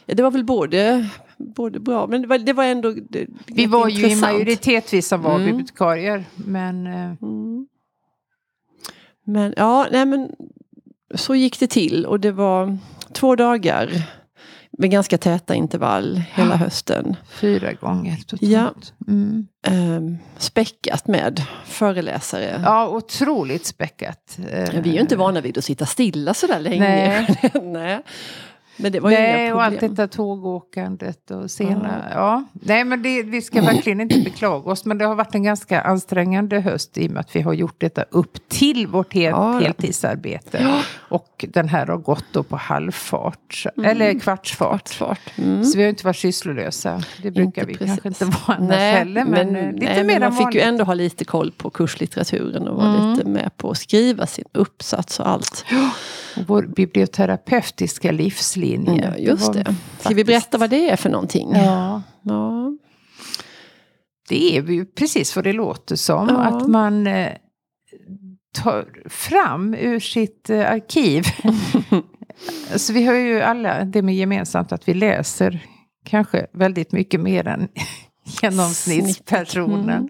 Ja, 0.06 0.14
Det 0.14 0.22
var 0.22 0.30
väl 0.30 0.44
både, 0.44 1.08
både 1.36 1.80
bra, 1.80 2.06
men 2.06 2.22
det 2.22 2.28
var, 2.28 2.38
det 2.38 2.52
var 2.52 2.64
ändå 2.64 2.90
det, 3.10 3.26
Vi 3.46 3.66
var 3.66 3.88
ju 3.88 3.94
i 3.94 3.96
intressant. 4.04 4.32
majoritet 4.32 4.92
vi 4.92 5.02
som 5.02 5.22
var 5.22 5.34
Mm. 5.34 5.46
bibliotekarier. 5.46 6.24
Men 6.34 6.86
Mm. 6.86 7.66
Men 9.28 9.54
ja, 9.56 9.86
nej 9.90 10.06
men 10.06 10.30
så 11.14 11.34
gick 11.34 11.60
det 11.60 11.66
till 11.66 12.06
och 12.06 12.20
det 12.20 12.32
var 12.32 12.78
två 13.12 13.36
dagar 13.36 14.02
med 14.78 14.90
ganska 14.90 15.18
täta 15.18 15.54
intervall 15.54 16.22
hela 16.34 16.56
hösten. 16.56 17.16
fyra 17.28 17.72
gånger 17.72 18.16
totalt. 18.16 18.40
Ja. 18.50 18.72
Mm. 19.08 19.46
Eh, 19.66 20.18
späckat 20.38 21.06
med 21.08 21.42
föreläsare. 21.64 22.60
ja, 22.64 22.88
otroligt 22.88 23.66
späckat. 23.66 24.38
Eh, 24.50 24.70
Vi 24.82 24.90
är 24.90 24.94
ju 24.94 25.00
inte 25.00 25.16
vana 25.16 25.40
vid 25.40 25.58
att 25.58 25.64
sitta 25.64 25.86
stilla 25.86 26.34
sådär 26.34 26.60
länge. 26.60 26.78
Nej. 26.80 27.50
Nej. 27.62 28.00
Men 28.80 28.92
det 28.92 29.00
var 29.00 29.10
ju 29.10 29.16
Nej, 29.16 29.44
inga 29.44 29.54
och 29.54 29.62
allt 29.62 29.74
problem. 29.78 29.94
detta 29.94 30.08
tågåkandet 30.16 31.30
och 31.30 31.50
sena... 31.50 32.04
Ja. 32.14 32.44
Nej, 32.52 32.84
men 32.84 33.02
det, 33.02 33.22
vi 33.22 33.42
ska 33.42 33.60
verkligen 33.62 34.00
inte 34.00 34.18
beklaga 34.20 34.70
oss. 34.70 34.84
Men 34.84 34.98
det 34.98 35.04
har 35.04 35.14
varit 35.14 35.34
en 35.34 35.42
ganska 35.42 35.80
ansträngande 35.80 36.60
höst 36.60 36.98
i 36.98 37.06
och 37.08 37.10
med 37.12 37.20
att 37.20 37.36
vi 37.36 37.40
har 37.40 37.52
gjort 37.52 37.74
detta 37.80 38.02
upp 38.10 38.48
till 38.48 38.86
vårt 38.86 39.12
hel, 39.12 39.30
Ja, 39.30 39.54
ja. 39.54 39.60
heltidsarbete. 39.60 40.58
Ja. 40.62 40.82
Och 41.08 41.44
den 41.48 41.68
här 41.68 41.86
har 41.86 41.96
gått 41.96 42.24
då 42.32 42.42
på 42.42 42.56
halvfart, 42.56 43.64
eller 43.84 44.18
kvartsfart. 44.20 44.68
Kvartsfart. 44.68 45.38
Mm. 45.38 45.64
Så 45.64 45.76
vi 45.78 45.82
har 45.84 45.90
inte 45.90 46.04
varit 46.06 46.16
sysslolösa. 46.16 47.02
Det 47.22 47.30
brukar 47.30 47.42
Inte 47.42 47.64
vi 47.66 47.74
precis. 47.76 48.00
kanske 48.02 48.08
inte 48.08 48.24
vara 48.24 48.58
annars 48.58 48.76
heller. 48.76 49.24
Men, 49.24 49.56
eh, 49.56 49.72
lite 49.72 49.84
nej, 49.86 50.04
mer 50.04 50.20
men 50.20 50.20
man 50.20 50.32
fick 50.32 50.40
ju 50.40 50.44
vanligt. 50.44 50.62
ändå 50.64 50.84
ha 50.84 50.94
lite 50.94 51.24
koll 51.24 51.52
på 51.56 51.70
kurslitteraturen 51.70 52.68
och 52.68 52.76
vara 52.76 52.94
Mm. 52.94 53.12
lite 53.12 53.28
med 53.28 53.50
på 53.56 53.70
att 53.70 53.78
skriva 53.78 54.26
sin 54.26 54.44
uppsats 54.52 55.20
och 55.20 55.28
allt. 55.28 55.64
Och 55.70 56.27
Vår 56.46 56.62
biblioterapeutiska 56.76 58.12
livslinje. 58.12 59.12
Ja, 59.16 59.16
just 59.16 59.52
det. 59.52 59.60
Ska 59.60 59.70
vi 59.70 59.74
faktiskt- 60.02 60.26
berätta 60.26 60.58
vad 60.58 60.70
det 60.70 60.90
är 60.90 60.96
för 60.96 61.10
någonting? 61.10 61.52
Ja, 61.54 62.02
Ja. 62.22 62.72
det 64.28 64.56
är 64.58 64.62
ju 64.62 64.86
precis 64.86 65.36
vad 65.36 65.44
det 65.44 65.52
låter 65.52 65.96
som. 65.96 66.28
Ja. 66.28 66.36
Att 66.36 66.68
man, 66.68 67.06
eh, 67.06 67.32
tar 68.54 69.08
fram 69.08 69.74
ur 69.74 70.00
sitt 70.00 70.50
eh, 70.50 70.70
arkiv. 70.72 71.22
så 72.76 72.92
vi 72.92 73.04
har 73.04 73.14
ju 73.14 73.40
alla 73.40 73.84
det 73.84 74.02
med 74.02 74.14
gemensamt 74.14 74.72
att 74.72 74.88
vi 74.88 74.94
läser 74.94 75.66
kanske 76.04 76.46
väldigt 76.52 76.92
mycket 76.92 77.20
mer 77.20 77.46
än 77.48 77.68
genomsnittspersonen. 78.42 80.08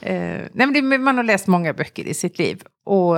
Mm. 0.00 0.42
Eh, 0.42 0.46
nej, 0.52 0.66
men 0.66 0.72
det, 0.90 0.98
man 0.98 1.16
har 1.16 1.24
läst 1.24 1.46
många 1.46 1.72
böcker 1.72 2.04
i 2.04 2.14
sitt 2.14 2.38
liv. 2.38 2.62
Och 2.86 3.16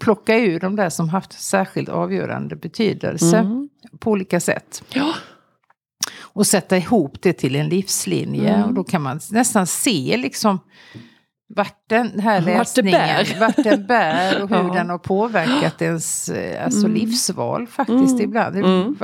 plocka 0.00 0.38
ur 0.38 0.60
de 0.60 0.76
där 0.76 0.90
som 0.90 1.08
haft 1.08 1.32
särskilt 1.32 1.88
avgörande 1.88 2.56
betydelse 2.56 3.38
mm. 3.38 3.68
på 3.98 4.10
olika 4.10 4.40
sätt. 4.40 4.82
Ja. 4.88 5.14
Och 6.20 6.46
sätta 6.46 6.76
ihop 6.76 7.22
det 7.22 7.32
till 7.32 7.56
en 7.56 7.68
livslinje. 7.68 8.54
Mm. 8.54 8.68
Och 8.68 8.74
då 8.74 8.84
kan 8.84 9.02
man 9.02 9.20
nästan 9.30 9.66
se 9.66 10.16
liksom 10.16 10.58
vart 11.54 11.88
den 11.88 12.20
här 12.20 12.40
läsningen, 12.40 13.26
vart, 13.38 13.56
vart 13.56 13.64
den 13.64 13.86
bär 13.86 14.42
och 14.42 14.48
hur 14.48 14.56
ja. 14.68 14.74
den 14.74 14.90
har 14.90 14.98
påverkat 14.98 15.82
ens 15.82 16.28
eh, 16.28 16.64
alltså 16.64 16.86
mm. 16.86 16.94
livsval 16.94 17.66
faktiskt 17.66 18.14
mm. 18.14 18.20
ibland. 18.20 18.54
Det 18.54 18.62
har 18.62 18.68
mm. 18.68 18.96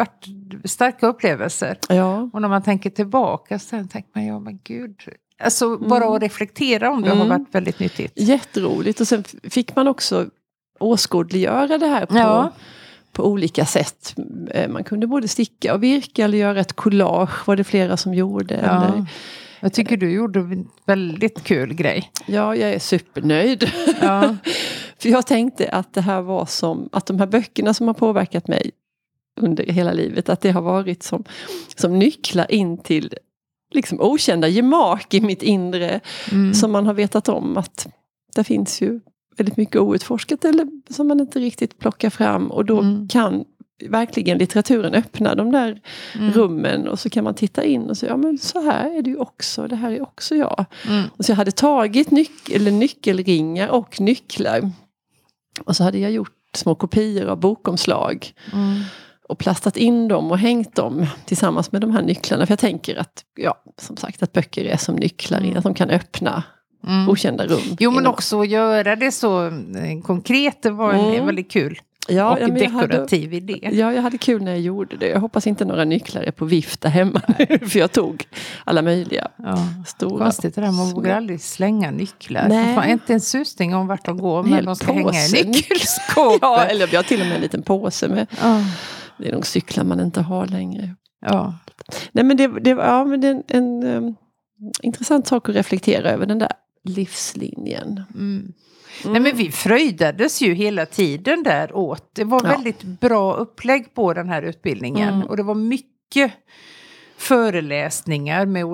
starka 0.65 1.07
upplevelser. 1.07 1.79
Ja. 1.89 2.31
Och 2.33 2.41
när 2.41 2.49
man 2.49 2.63
tänker 2.63 2.91
tillbaka 2.91 3.59
så 3.59 3.71
tänker 3.71 4.11
man, 4.15 4.27
ja 4.27 4.39
men 4.39 4.59
gud. 4.65 4.97
Alltså 5.43 5.79
bara 5.79 6.05
mm. 6.05 6.17
att 6.17 6.23
reflektera 6.23 6.91
om 6.91 7.03
det 7.03 7.09
har 7.09 7.17
mm. 7.17 7.29
varit 7.29 7.55
väldigt 7.55 7.79
nyttigt. 7.79 8.13
Jätteroligt 8.17 9.01
och 9.01 9.09
sen 9.09 9.25
fick 9.43 9.77
man 9.77 9.89
också 9.89 10.27
åskådliggöra 10.79 11.79
det 11.79 11.87
här 11.87 12.07
på, 12.07 12.17
ja. 12.17 12.53
på 13.13 13.27
olika 13.27 13.67
sätt. 13.67 14.15
Eh, 14.51 14.69
man 14.69 14.85
kunde 14.85 15.07
både 15.07 15.29
sticka 15.29 15.75
och 15.75 15.83
virka 15.83 16.25
eller 16.25 16.39
göra 16.39 16.61
ett 16.61 16.73
collage 16.73 17.49
var 17.49 17.57
det 17.57 17.65
flera 17.65 17.97
som 17.97 18.15
gjorde. 18.15 18.61
Ja. 18.63 18.85
Eller, 18.85 19.07
jag 19.61 19.73
tycker 19.73 19.97
du 19.97 20.13
gjorde 20.13 20.41
en 20.41 20.69
väldigt 20.87 21.45
kul 21.45 21.75
grej. 21.75 22.11
Ja, 22.27 22.57
jag 22.57 22.71
är 22.73 22.79
supernöjd. 22.79 23.71
Ja. 24.01 24.37
För 24.99 25.09
jag 25.09 25.27
tänkte 25.27 25.69
att 25.69 25.95
det 25.95 26.01
här 26.01 26.21
var 26.21 26.47
som, 26.47 26.89
att 26.93 27.07
de 27.07 27.19
här 27.19 27.27
böckerna 27.27 27.75
som 27.75 27.87
har 27.87 27.95
påverkat 27.95 28.49
mig 28.49 28.71
under 29.41 29.67
hela 29.67 29.93
livet, 29.93 30.29
att 30.29 30.41
det 30.41 30.51
har 30.51 30.63
varit 30.63 31.03
som, 31.03 31.25
som 31.77 31.99
nycklar 31.99 32.53
in 32.53 32.79
till 32.79 33.15
liksom 33.71 34.01
okända 34.01 34.49
gemak 34.49 35.15
i 35.15 35.21
mitt 35.21 35.43
inre. 35.43 36.01
Mm. 36.33 36.55
Som 36.55 36.73
man 36.73 36.87
har 36.87 36.95
vetat 36.95 37.29
om 37.29 37.57
att 37.57 37.87
det 38.35 38.45
finns 38.45 38.83
ju 38.83 39.01
väldigt 39.37 39.57
mycket 39.57 39.81
outforskat 39.81 40.45
eller 40.45 40.69
som 40.91 41.09
man 41.09 41.21
inte 41.21 41.39
riktigt 41.39 41.79
plockar 41.79 42.11
fram. 42.11 42.51
Och 42.51 42.65
då 42.65 42.81
mm. 42.81 43.09
kan 43.09 43.45
verkligen 43.89 44.39
litteraturen 44.39 44.95
öppna 44.95 45.35
de 45.35 45.53
där 45.53 45.81
mm. 46.15 46.33
rummen 46.33 46.89
och 46.89 46.99
så 46.99 47.11
kan 47.11 47.25
man 47.25 47.35
titta 47.35 47.65
in 47.65 47.91
och 47.91 47.97
säga, 47.97 48.13
ja 48.13 48.17
men 48.17 48.39
så 48.39 48.61
här 48.61 48.99
är 48.99 49.03
det 49.03 49.11
ju 49.11 49.17
också, 49.17 49.67
det 49.67 49.77
här 49.77 49.91
är 49.91 50.03
också 50.03 50.35
jag. 50.35 50.65
Mm. 50.89 51.05
Och 51.17 51.25
så 51.25 51.33
jag 51.33 51.37
hade 51.37 51.53
tagit 51.53 52.11
nyc 52.11 52.31
eller 52.51 52.71
nyckelringar 52.71 53.69
och 53.69 54.01
nycklar. 54.01 54.71
Och 55.65 55.77
så 55.77 55.85
hade 55.85 55.99
jag 55.99 56.11
gjort 56.11 56.33
små 56.57 56.75
kopior 56.75 57.27
av 57.27 57.41
bokomslag. 57.41 58.33
Mm. 58.53 58.81
Och 59.29 59.39
plastat 59.39 59.77
in 59.77 60.09
dem 60.09 60.31
och 60.31 60.39
hängt 60.39 60.75
dem 60.75 61.07
tillsammans 61.25 61.73
med 61.73 61.81
de 61.81 61.91
här 61.91 62.03
nycklarna. 62.03 62.47
För 62.47 62.53
jag 62.53 62.59
tänker 62.59 62.97
att, 62.97 63.25
ja, 63.37 63.63
som 63.79 63.97
sagt, 63.97 64.23
att 64.23 64.33
böcker 64.33 64.65
är 64.65 64.77
som 64.77 64.97
nycklar, 64.97 65.41
mm. 65.41 65.57
att 65.57 65.65
de 65.65 65.75
kan 65.75 65.91
öppna 65.91 66.43
mm. 66.87 67.09
okända 67.09 67.47
rum. 67.47 67.77
Jo 67.79 67.91
men 67.91 68.07
också 68.07 68.45
göra 68.45 68.97
det 68.97 69.13
så 69.13 69.47
eh, 69.47 70.01
konkret, 70.05 70.63
det 70.63 70.71
var 70.71 70.93
mm. 70.93 71.27
väldigt 71.27 71.51
kul. 71.51 71.81
Ja, 72.09 72.33
och 72.33 72.41
ja, 72.41 72.49
dekorativ 72.49 73.25
hade, 73.25 73.37
idé. 73.37 73.71
Ja, 73.73 73.93
jag 73.93 74.03
hade 74.03 74.19
kul 74.19 74.43
när 74.43 74.53
jag 74.53 74.61
gjorde 74.61 74.97
det. 74.97 75.09
Jag 75.09 75.21
hoppas 75.21 75.47
inte 75.47 75.65
några 75.65 75.85
nycklar 75.85 76.23
är 76.23 76.31
på 76.31 76.45
vift 76.45 76.81
där 76.81 76.89
hemma 76.91 77.21
nu. 77.39 77.59
För 77.69 77.79
jag 77.79 77.93
tog 77.93 78.27
alla 78.65 78.83
möjliga 78.83 79.29
ja, 79.37 79.59
stora. 79.87 80.25
Konstigt 80.25 80.55
det 80.55 80.61
där, 80.61 80.71
man 80.71 80.91
vågar 80.91 81.17
aldrig 81.17 81.41
slänga 81.41 81.91
nycklar. 81.91 82.49
Nej. 82.49 82.75
Man 82.75 82.85
har 82.85 82.91
inte 82.91 83.13
en 83.13 83.21
susning 83.21 83.75
om 83.75 83.87
vart 83.87 84.05
de 84.05 84.19
går, 84.19 84.43
men 84.43 84.65
de 84.65 84.77
ska 84.77 84.87
påse, 84.87 85.19
hänga 85.19 85.39
i 85.39 85.45
nyckelskåpet. 85.49 86.39
ja, 86.43 86.65
eller 86.65 86.87
vi 86.87 86.97
har 86.97 87.03
till 87.03 87.21
och 87.21 87.27
med 87.27 87.37
en 87.37 87.43
liten 87.43 87.63
påse 87.63 88.09
med. 88.09 88.27
Ja. 88.43 88.61
Det 89.19 89.29
är 89.29 89.33
nog 89.33 89.47
cyklar 89.47 89.85
man 89.85 90.01
inte 90.01 90.21
har 90.21 90.47
längre. 90.47 90.95
Ja. 91.27 91.55
Nej 92.13 92.25
men 92.25 92.37
det, 92.37 92.61
det, 92.61 92.71
ja, 92.71 93.05
men 93.05 93.21
det 93.21 93.29
är 93.29 93.31
en, 93.33 93.43
en 93.49 93.83
um, 93.85 94.15
intressant 94.83 95.27
sak 95.27 95.49
att 95.49 95.55
reflektera 95.55 96.11
över, 96.11 96.27
den 96.27 96.39
där 96.39 96.53
livslinjen. 96.85 98.03
Mm. 98.15 98.53
Mm. 99.03 99.13
Nej 99.13 99.21
men 99.21 99.37
vi 99.37 99.53
fröjdades 99.53 100.43
ju 100.43 100.55
hela 100.55 100.87
tiden 100.87 101.43
där 101.43 101.77
åt. 101.77 102.11
Det 102.13 102.25
var 102.25 102.41
ja. 102.45 102.51
väldigt 102.51 102.83
bra 102.83 103.35
upplägg 103.35 103.95
på 103.95 104.15
den 104.15 104.29
här 104.29 104.43
utbildningen. 104.43 105.15
Mm. 105.15 105.27
Och 105.27 105.37
det 105.37 105.43
var 105.43 105.55
mycket 105.55 106.33
föreläsningar 107.17 108.47
med 108.47 108.65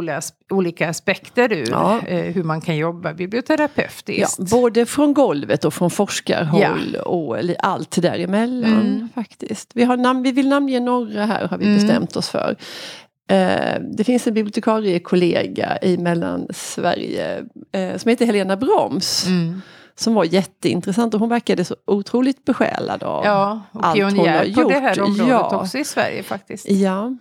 olika 0.50 0.88
aspekter 0.88 1.52
ur 1.52 1.70
ja. 1.70 2.00
Eh, 2.06 2.32
hur 2.34 2.42
man 2.42 2.60
kan 2.60 2.76
jobba 2.76 3.14
biblioterapeutiskt. 3.14 4.38
Ja, 4.38 4.46
både 4.50 4.86
från 4.86 5.14
golvet 5.14 5.64
och 5.64 5.74
från 5.74 5.90
forskarhåll 5.90 6.94
ja. 6.94 7.02
och 7.02 7.36
allt 7.58 8.02
däremellan 8.02 8.80
mm. 8.80 9.08
faktiskt. 9.14 9.70
Vi, 9.74 9.84
har 9.84 9.96
namn, 9.96 10.22
vi 10.22 10.32
vill 10.32 10.48
namnge 10.48 10.80
några 10.80 11.26
här 11.26 11.48
har 11.48 11.58
vi 11.58 11.64
mm. 11.64 11.76
bestämt 11.76 12.16
oss 12.16 12.28
för. 12.28 12.56
Eh, 13.30 13.80
det 13.80 14.04
finns 14.04 14.26
en 14.26 14.34
bibliotekariekollega 14.34 15.78
i 15.82 15.96
Mellansverige 15.96 17.44
eh, 17.72 17.96
som 17.96 18.08
heter 18.08 18.26
Helena 18.26 18.56
Broms. 18.56 19.26
Mm 19.26 19.60
som 20.00 20.14
var 20.14 20.24
jätteintressant 20.24 21.14
och 21.14 21.20
hon 21.20 21.28
verkade 21.28 21.64
så 21.64 21.76
otroligt 21.86 22.44
besjälad 22.44 23.02
av 23.02 23.24
ja, 23.24 23.60
och 23.72 23.86
allt 23.86 24.02
hon 24.02 24.28
har 24.28 24.44
gjort. 24.44 24.64
på 24.64 24.70
det 24.70 24.78
här 24.78 25.00
området 25.00 25.28
ja. 25.28 25.60
också 25.60 25.78
i 25.78 25.84
Sverige 25.84 26.22
faktiskt. 26.22 26.70
Ja. 26.70 27.16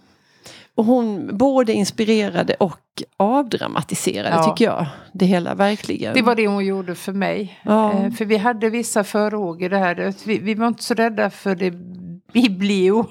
Och 0.75 0.85
hon 0.85 1.37
både 1.37 1.73
inspirerade 1.73 2.53
och 2.53 3.03
avdramatiserade 3.17 4.35
ja. 4.35 4.43
tycker 4.43 4.65
jag. 4.65 4.85
Det 5.13 5.25
hela 5.25 5.55
verkligen. 5.55 6.13
Det 6.13 6.21
var 6.21 6.35
det 6.35 6.47
hon 6.47 6.65
gjorde 6.65 6.95
för 6.95 7.13
mig. 7.13 7.59
Ja. 7.63 7.93
Eh, 7.93 8.11
för 8.11 8.25
vi 8.25 8.37
hade 8.37 8.69
vissa 8.69 9.03
det 9.69 9.77
här. 9.77 10.13
Vi, 10.25 10.37
vi 10.37 10.53
var 10.53 10.67
inte 10.67 10.83
så 10.83 10.93
rädda 10.93 11.29
för 11.29 11.55
det 11.55 11.73
biblio 12.33 13.05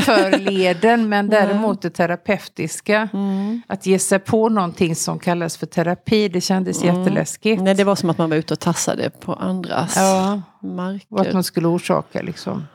för 0.00 0.38
leden. 0.38 1.08
Men 1.08 1.28
däremot 1.30 1.82
det 1.82 1.90
terapeutiska. 1.90 3.08
Mm. 3.12 3.62
Att 3.66 3.86
ge 3.86 3.98
sig 3.98 4.18
på 4.18 4.48
någonting 4.48 4.96
som 4.96 5.18
kallas 5.18 5.56
för 5.56 5.66
terapi, 5.66 6.28
det 6.28 6.40
kändes 6.40 6.82
mm. 6.82 6.96
jätteläskigt. 6.96 7.62
Nej, 7.62 7.74
det 7.74 7.84
var 7.84 7.96
som 7.96 8.10
att 8.10 8.18
man 8.18 8.30
var 8.30 8.36
ute 8.36 8.54
och 8.54 8.60
tassade 8.60 9.10
på 9.10 9.32
andras 9.32 9.96
ja. 9.96 10.42
marker. 10.60 11.06
Och 11.10 11.20
att 11.20 11.32
man 11.32 11.44
skulle 11.44 11.66
orsaka 11.66 12.22
liksom 12.22 12.66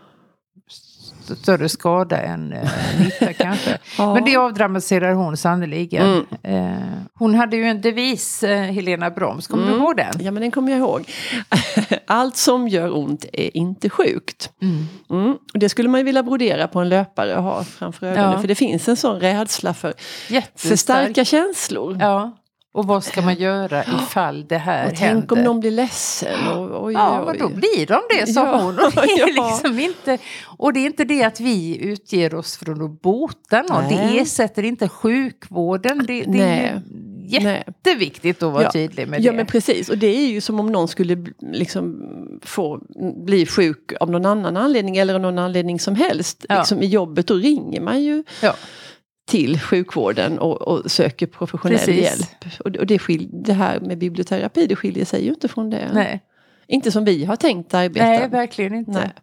större 1.36 1.70
skada 1.70 2.22
än 2.22 2.54
eh, 2.54 2.70
nytta 3.00 3.34
kanske. 3.44 3.78
ja. 3.98 4.14
Men 4.14 4.26
det 4.26 4.36
avdramatiserar 4.36 5.14
hon 5.14 5.38
sannerligen. 5.38 6.26
Mm. 6.44 6.74
Eh, 6.74 6.84
hon 7.14 7.36
hade 7.36 7.58
ju 7.58 7.64
en 7.64 7.82
devis, 7.82 8.44
eh, 8.44 8.62
Helena 8.62 9.10
Broms, 9.10 9.48
kommer 9.48 9.64
mm. 9.64 9.76
du 9.76 9.82
ihåg 9.82 9.98
den? 9.98 10.14
Ja 10.20 10.32
men 10.32 10.42
den 10.42 10.52
kommer 10.52 10.72
jag 10.72 10.80
ihåg. 10.80 11.12
Allt 12.06 12.38
som 12.38 12.68
gör 12.68 12.98
ont 12.98 13.26
är 13.34 13.58
inte 13.58 13.90
sjukt. 13.90 14.52
Mm. 14.62 14.88
mm. 15.10 15.38
Det 15.54 15.70
skulle 15.70 15.90
man 15.90 16.00
ju 16.00 16.04
vilja 16.04 16.24
brodera 16.24 16.68
på 16.68 16.80
en 16.80 16.90
löpare 16.90 17.38
och 17.38 17.44
ha 17.44 17.64
framför 17.64 18.08
ögonen. 18.08 18.32
Ja. 18.32 18.40
För 18.40 18.48
det 18.48 18.56
finns 18.56 18.88
en 18.88 18.98
sån 18.98 19.20
rädsla 19.20 19.74
för, 19.74 19.94
för 20.56 20.76
starka 20.76 21.26
känslor. 21.26 21.98
Ja. 22.00 22.32
Och 22.72 22.88
vad 22.88 23.04
ska 23.04 23.22
man 23.22 23.36
göra 23.36 23.84
ifall 24.02 24.48
det 24.48 24.58
här 24.58 24.92
och 24.92 24.98
händer? 24.98 25.20
Tänk 25.20 25.32
om 25.32 25.44
någon 25.44 25.60
blir 25.60 25.72
ledsen. 25.72 26.48
Och, 26.48 26.86
oj, 26.86 26.94
ja, 26.94 27.24
men 27.26 27.38
då 27.38 27.50
blir 27.50 27.86
de 27.86 28.02
det, 28.10 28.28
sa 28.28 28.46
ja, 28.46 28.62
hon. 28.62 28.80
Och 28.80 28.92
det, 28.96 29.22
är 29.22 29.52
liksom 29.52 29.80
inte, 29.80 30.18
och 30.58 30.74
det 30.74 30.80
är 30.80 30.86
inte 30.86 31.04
det 31.04 31.24
att 31.24 31.40
vi 31.40 31.78
utger 31.82 32.36
oss 32.36 32.58
för 32.58 32.72
att 32.72 33.02
bota 33.02 33.62
någon. 33.62 33.84
Nej. 33.84 33.98
Det 33.98 34.20
ersätter 34.20 34.64
inte 34.64 34.90
sjukvården. 34.90 36.06
Det, 36.08 36.24
det 36.24 36.42
är 36.42 36.82
jätteviktigt 37.30 38.44
att 38.44 38.54
vara 38.54 38.64
ja. 38.64 38.72
tydlig 38.72 39.08
med 39.08 39.22
det. 39.22 39.26
Ja, 39.26 39.32
men 39.32 39.46
precis. 39.46 39.90
Och 39.90 39.98
det 39.98 40.08
är 40.08 40.28
ju 40.28 40.42
som 40.42 40.60
om 40.60 40.72
någon 40.72 40.88
skulle 40.88 41.26
liksom 41.40 42.00
få 42.44 42.82
bli 43.26 43.46
sjuk 43.46 43.92
av 44.00 44.12
någon 44.12 44.26
annan 44.26 44.58
anledning 44.58 44.98
eller 44.98 45.14
av 45.14 45.22
någon 45.22 45.40
anledning 45.40 45.80
som 45.80 45.96
helst. 45.96 46.46
Liksom 46.50 46.84
I 46.84 46.86
jobbet, 46.86 47.28
då 47.28 47.34
ringer 47.34 47.82
man 47.82 48.04
ju. 48.04 48.24
Till 49.30 49.60
sjukvården 49.60 50.40
och, 50.40 50.62
och 50.62 50.92
söker 50.92 51.28
professionell 51.28 51.78
Precis. 51.78 52.02
hjälp. 52.02 52.60
Och, 52.60 52.76
och 52.76 52.86
det, 52.86 53.00
skil, 53.00 53.30
det 53.32 53.54
här 53.54 53.80
med 53.80 53.98
biblioterapi, 53.98 54.68
det 54.68 54.76
skiljer 54.76 55.06
sig 55.06 55.24
ju 55.24 55.30
inte 55.30 55.48
från 55.48 55.70
det. 55.70 55.90
Nej. 55.94 56.22
Inte 56.68 56.92
som 56.92 57.06
vi 57.06 57.26
har 57.26 57.36
tänkt 57.36 57.74
arbeta. 57.74 58.06
Nej, 58.06 58.28
verkligen 58.28 58.74
inte. 58.76 58.92
Nej. 58.92 59.14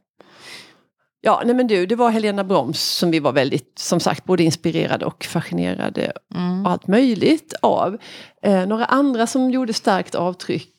Ja, 1.21 1.43
nej 1.45 1.55
men 1.55 1.67
du, 1.67 1.87
det 1.87 1.97
var 1.97 2.11
Helena 2.11 2.45
Broms 2.45 2.81
som 2.81 3.11
vi 3.11 3.19
var 3.19 3.33
väldigt, 3.33 3.79
som 3.79 4.01
sagt, 4.01 4.25
både 4.25 4.43
inspirerade 4.43 5.07
och 5.07 5.25
fascinerade 5.25 6.13
mm. 6.35 6.67
och 6.67 6.73
allt 6.73 6.87
möjligt 6.87 7.55
av. 7.63 7.99
Eh, 8.43 8.67
några 8.67 8.85
andra 8.85 9.27
som 9.27 9.51
gjorde 9.51 9.73
starkt 9.73 10.15
avtryck 10.15 10.73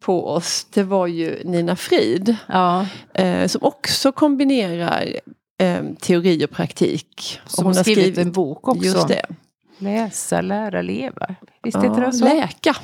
på 0.00 0.28
oss, 0.28 0.66
det 0.74 0.82
var 0.82 1.06
ju 1.06 1.42
Nina 1.44 1.76
Frid. 1.76 2.36
Ja. 2.46 2.86
Eh, 3.14 3.46
som 3.46 3.62
också 3.64 4.12
kombinerar 4.12 5.06
eh, 5.58 5.84
teori 6.00 6.44
och 6.44 6.50
praktik. 6.50 7.40
Som 7.46 7.62
och 7.62 7.68
hon 7.68 7.76
har 7.76 7.82
skrivit, 7.82 8.02
skrivit 8.02 8.18
en 8.18 8.32
bok 8.32 8.68
också. 8.68 8.84
Just 8.84 9.08
det. 9.08 9.26
Läsa, 9.78 10.40
lära, 10.40 10.82
leva. 10.82 11.34
Visst 11.62 11.76
ja, 11.76 11.82
heter 11.82 12.00
det 12.00 12.12
så? 12.12 12.24
Läka. 12.24 12.76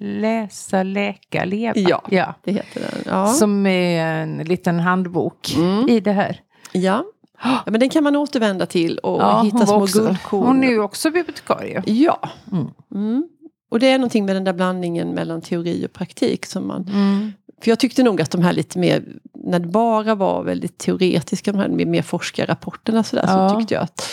Läsa, 0.00 0.82
läka, 0.82 1.44
leva. 1.44 1.72
Ja, 1.76 2.02
ja. 2.10 2.34
det 2.44 2.52
heter 2.52 2.80
den. 2.80 3.02
Ja. 3.06 3.26
Som 3.26 3.66
är 3.66 4.06
en 4.06 4.38
liten 4.38 4.80
handbok 4.80 5.54
mm. 5.56 5.88
i 5.88 6.00
det 6.00 6.12
här. 6.12 6.40
Ja. 6.72 7.04
ja, 7.42 7.62
men 7.66 7.80
den 7.80 7.88
kan 7.88 8.04
man 8.04 8.16
återvända 8.16 8.66
till 8.66 8.98
och 8.98 9.20
ja, 9.20 9.42
hitta 9.42 9.66
små 9.66 9.86
guldkorn. 9.86 10.46
Hon 10.46 10.64
är 10.64 10.68
ju 10.68 10.80
också 10.80 11.10
bibliotekarie. 11.10 11.82
Ja. 11.86 12.28
Mm. 12.52 12.68
Mm. 12.94 13.28
Och 13.70 13.78
det 13.80 13.86
är 13.86 13.98
någonting 13.98 14.24
med 14.24 14.36
den 14.36 14.44
där 14.44 14.52
blandningen 14.52 15.08
mellan 15.08 15.40
teori 15.40 15.86
och 15.86 15.92
praktik 15.92 16.46
som 16.46 16.66
man 16.68 16.82
mm 16.88 17.32
För 17.62 17.70
jag 17.70 17.78
tyckte 17.78 18.02
nog 18.02 18.20
att 18.20 18.30
de 18.30 18.42
här 18.42 18.52
lite 18.52 18.78
mer, 18.78 19.04
när 19.34 19.58
det 19.58 19.68
bara 19.68 20.14
var 20.14 20.42
väldigt 20.44 20.78
teoretiska, 20.78 21.52
de 21.52 21.58
här 21.58 21.68
mer 21.68 22.02
forskarrapporterna 22.02 23.04
sådär, 23.04 23.24
Ja. 23.26 23.48
så 23.48 23.58
tyckte 23.58 23.74
jag 23.74 23.82
att, 23.82 24.08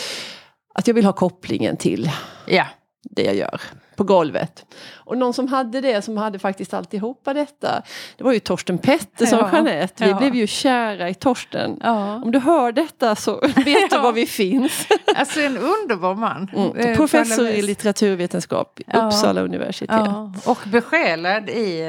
att 0.74 0.86
jag 0.86 0.94
vill 0.94 1.04
ha 1.04 1.12
kopplingen 1.12 1.76
till 1.76 2.10
Ja. 2.46 2.66
Det 3.10 3.22
jag 3.22 3.34
gör 3.34 3.60
på 3.96 4.04
golvet. 4.04 4.66
Och 4.94 5.18
någon 5.18 5.34
som 5.34 5.48
hade 5.48 5.80
det, 5.80 6.02
som 6.02 6.16
hade 6.16 6.38
faktiskt 6.38 6.74
alltihopa 6.74 7.34
detta, 7.34 7.82
det 8.16 8.24
var 8.24 8.32
ju 8.32 8.40
Torsten 8.40 8.78
Pettersson, 8.78 9.38
Ja, 9.38 9.50
Jeanette. 9.52 10.04
Vi 10.04 10.10
ja. 10.10 10.18
blev 10.18 10.34
ju 10.34 10.46
kära 10.46 11.08
i 11.08 11.14
Torsten. 11.14 11.78
ja. 11.82 12.14
Om 12.22 12.30
du 12.30 12.38
hör 12.38 12.72
detta 12.72 13.16
så 13.16 13.40
vet 13.56 13.90
du 13.90 13.98
var 13.98 14.12
vi 14.12 14.26
finns. 14.26 14.86
Alltså 15.16 15.40
en 15.40 15.56
underbar 15.58 16.14
man. 16.14 16.50
Mm. 16.56 16.76
Eh, 16.76 16.96
Professor 16.96 17.48
i 17.48 17.62
litteraturvetenskap, 17.62 18.80
Ja. 18.86 19.06
Uppsala 19.06 19.40
universitet. 19.40 20.00
Och 20.46 20.58
besjälad 20.72 21.50
i 21.50 21.80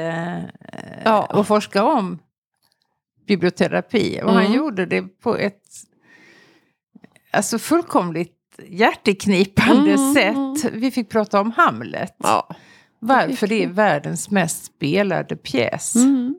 eh, 1.04 1.12
att 1.12 1.46
forska 1.46 1.84
om 1.84 2.18
biblioterapi. 3.26 4.20
Och 4.24 4.32
han 4.32 4.44
Mm. 4.44 4.52
gjorde 4.56 4.86
det 4.86 5.02
på 5.02 5.36
ett 5.36 5.62
alltså 7.32 7.58
fullkomligt 7.58 8.36
hjärteknipande 8.68 9.92
Mm, 9.92 10.14
sätt. 10.14 10.72
Vi 10.72 10.90
fick 10.90 11.08
prata 11.08 11.40
om 11.40 11.52
Hamlet. 11.52 12.16
Ja. 12.18 12.48
Varför 12.98 13.46
det 13.46 13.64
är 13.64 13.68
världens 13.68 14.30
mest 14.30 14.64
spelade 14.64 15.36
pjäs. 15.36 15.96
Mm. 15.96 16.34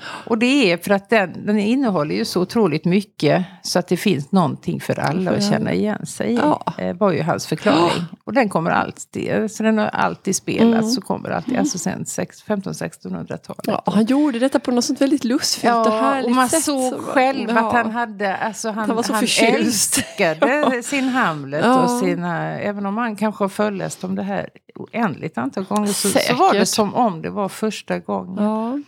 Och 0.00 0.38
det 0.38 0.72
är 0.72 0.76
för 0.76 0.90
att 0.90 1.10
den, 1.10 1.46
den 1.46 1.58
innehåller 1.58 2.14
ju 2.14 2.24
så 2.24 2.40
otroligt 2.40 2.84
mycket 2.84 3.44
så 3.62 3.78
att 3.78 3.88
det 3.88 3.96
finns 3.96 4.32
någonting 4.32 4.80
för 4.80 4.98
alla 5.00 5.30
att 5.30 5.44
känna 5.50 5.72
igen 5.72 6.06
sig 6.06 6.30
i. 6.32 6.34
Ja. 6.36 6.64
Eh, 6.78 6.96
var 6.96 7.12
ju 7.12 7.22
hans 7.22 7.46
förklaring. 7.46 8.04
Och 8.24 8.32
den 8.32 8.48
kommer 8.48 8.70
alltid, 8.70 9.50
så 9.50 9.62
den 9.62 9.78
har 9.78 9.86
alltid 9.86 10.36
spelats 10.36 10.62
Mm. 10.82 10.90
så 10.90 11.00
kommer 11.00 11.30
alltid, 11.30 11.58
alltså 11.58 11.78
sen 11.78 12.04
1500-1600-talet. 12.04 13.64
Ja, 13.66 13.82
och 13.86 13.92
han 13.92 14.04
gjorde 14.04 14.38
detta 14.38 14.58
på 14.60 14.70
något 14.70 14.84
sånt 14.84 15.00
väldigt 15.00 15.24
lustfyllt 15.24 15.74
och 15.74 15.86
Ja, 15.92 16.00
härligt 16.00 16.26
och 16.26 16.32
man 16.32 16.48
sätt. 16.48 16.64
såg 16.64 16.94
själv 17.00 17.50
Ja. 17.50 17.66
att 17.68 17.72
han 17.72 17.90
hade, 17.90 18.36
alltså 18.36 18.70
han, 18.70 18.86
Han 18.86 18.96
var 18.96 19.02
så 19.02 19.12
han 19.12 19.20
förtjust. 19.20 19.96
älskade 19.98 20.82
sin 20.84 21.08
Hamlet 21.08 21.64
och 21.64 21.90
sina, 21.90 22.58
även 22.60 22.86
om 22.86 22.96
han 22.96 23.16
kanske 23.16 23.44
har 23.44 23.48
föreläst 23.48 24.04
om 24.04 24.14
det 24.14 24.22
här 24.22 24.48
oändligt 24.74 25.38
antal 25.38 25.64
gånger 25.64 25.86
så, 25.86 26.08
så 26.08 26.34
var 26.34 26.54
det 26.54 26.66
som 26.66 26.94
om 26.94 27.22
det 27.22 27.30
var 27.30 27.48
första 27.48 27.98
gången. 27.98 28.84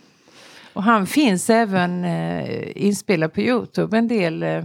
Ja. 0.75 0.79
Och 0.79 0.83
han 0.83 1.07
finns 1.07 1.49
även 1.49 2.05
eh, 2.05 2.85
inspelad 2.85 3.33
på 3.33 3.41
Youtube, 3.41 3.97
en 3.97 4.07
del 4.07 4.43
eh, 4.43 4.63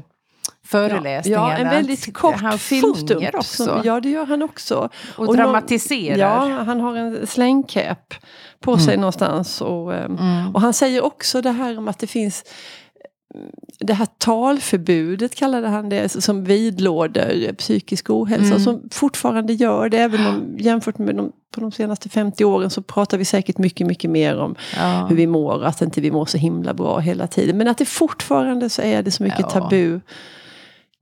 föreläsningar. 0.64 1.38
Ja, 1.38 1.52
en 1.56 1.64
där 1.64 1.70
väldigt 1.74 2.14
kort 2.14 2.40
Han 2.40 2.58
filmstump. 2.58 3.34
också. 3.34 3.64
Som, 3.64 3.80
ja, 3.84 4.00
det 4.00 4.10
gör 4.10 4.26
han 4.26 4.42
också. 4.42 4.88
och, 5.16 5.26
någon- 5.26 5.36
dramatiserar. 5.36 6.18
Ja, 6.18 6.62
han 6.62 6.80
har 6.80 6.96
en 6.96 7.26
slängkäpp 7.26 8.14
på 8.60 8.78
sig 8.78 8.96
någonstans. 8.96 9.60
Och, 9.60 9.94
ehm, 9.94 10.16
Mm. 10.18 10.54
och 10.54 10.60
han 10.60 10.72
säger 10.72 11.04
också 11.04 11.42
det 11.42 11.50
här 11.50 11.78
om 11.78 11.88
att 11.88 11.98
det 11.98 12.06
finns 12.06 12.44
det 13.78 13.92
här 13.94 14.06
talförbudet 14.18 15.34
kallade 15.34 15.68
han 15.68 15.88
det, 15.88 16.08
som 16.08 16.44
vidlåder 16.44 17.52
psykisk 17.52 18.10
ohälsa. 18.10 18.46
Mm. 18.46 18.60
Som 18.60 18.88
fortfarande 18.90 19.52
gör 19.52 19.88
det, 19.88 19.98
även 19.98 20.26
om 20.26 20.56
jämfört 20.58 20.98
med 20.98 21.16
de, 21.16 21.32
på 21.50 21.60
de 21.60 21.72
senaste 21.72 22.08
50 22.08 22.44
åren 22.44 22.70
så 22.70 22.82
pratar 22.82 23.18
vi 23.18 23.24
säkert 23.24 23.58
mycket, 23.58 23.86
mycket 23.86 24.10
mer 24.10 24.38
om 24.38 24.54
Ja. 24.76 25.06
hur 25.08 25.16
vi 25.16 25.26
mår 25.26 25.64
att 25.64 25.82
inte 25.82 26.00
vi 26.00 26.10
mår 26.10 26.26
så 26.26 26.38
himla 26.38 26.74
bra 26.74 26.98
hela 26.98 27.26
tiden. 27.26 27.56
Men 27.58 27.68
att 27.68 27.78
det 27.78 27.84
fortfarande 27.84 28.70
så 28.70 28.82
är 28.82 29.02
det 29.02 29.10
så 29.10 29.22
mycket 29.22 29.40
Ja. 29.40 29.48
tabu 29.50 30.00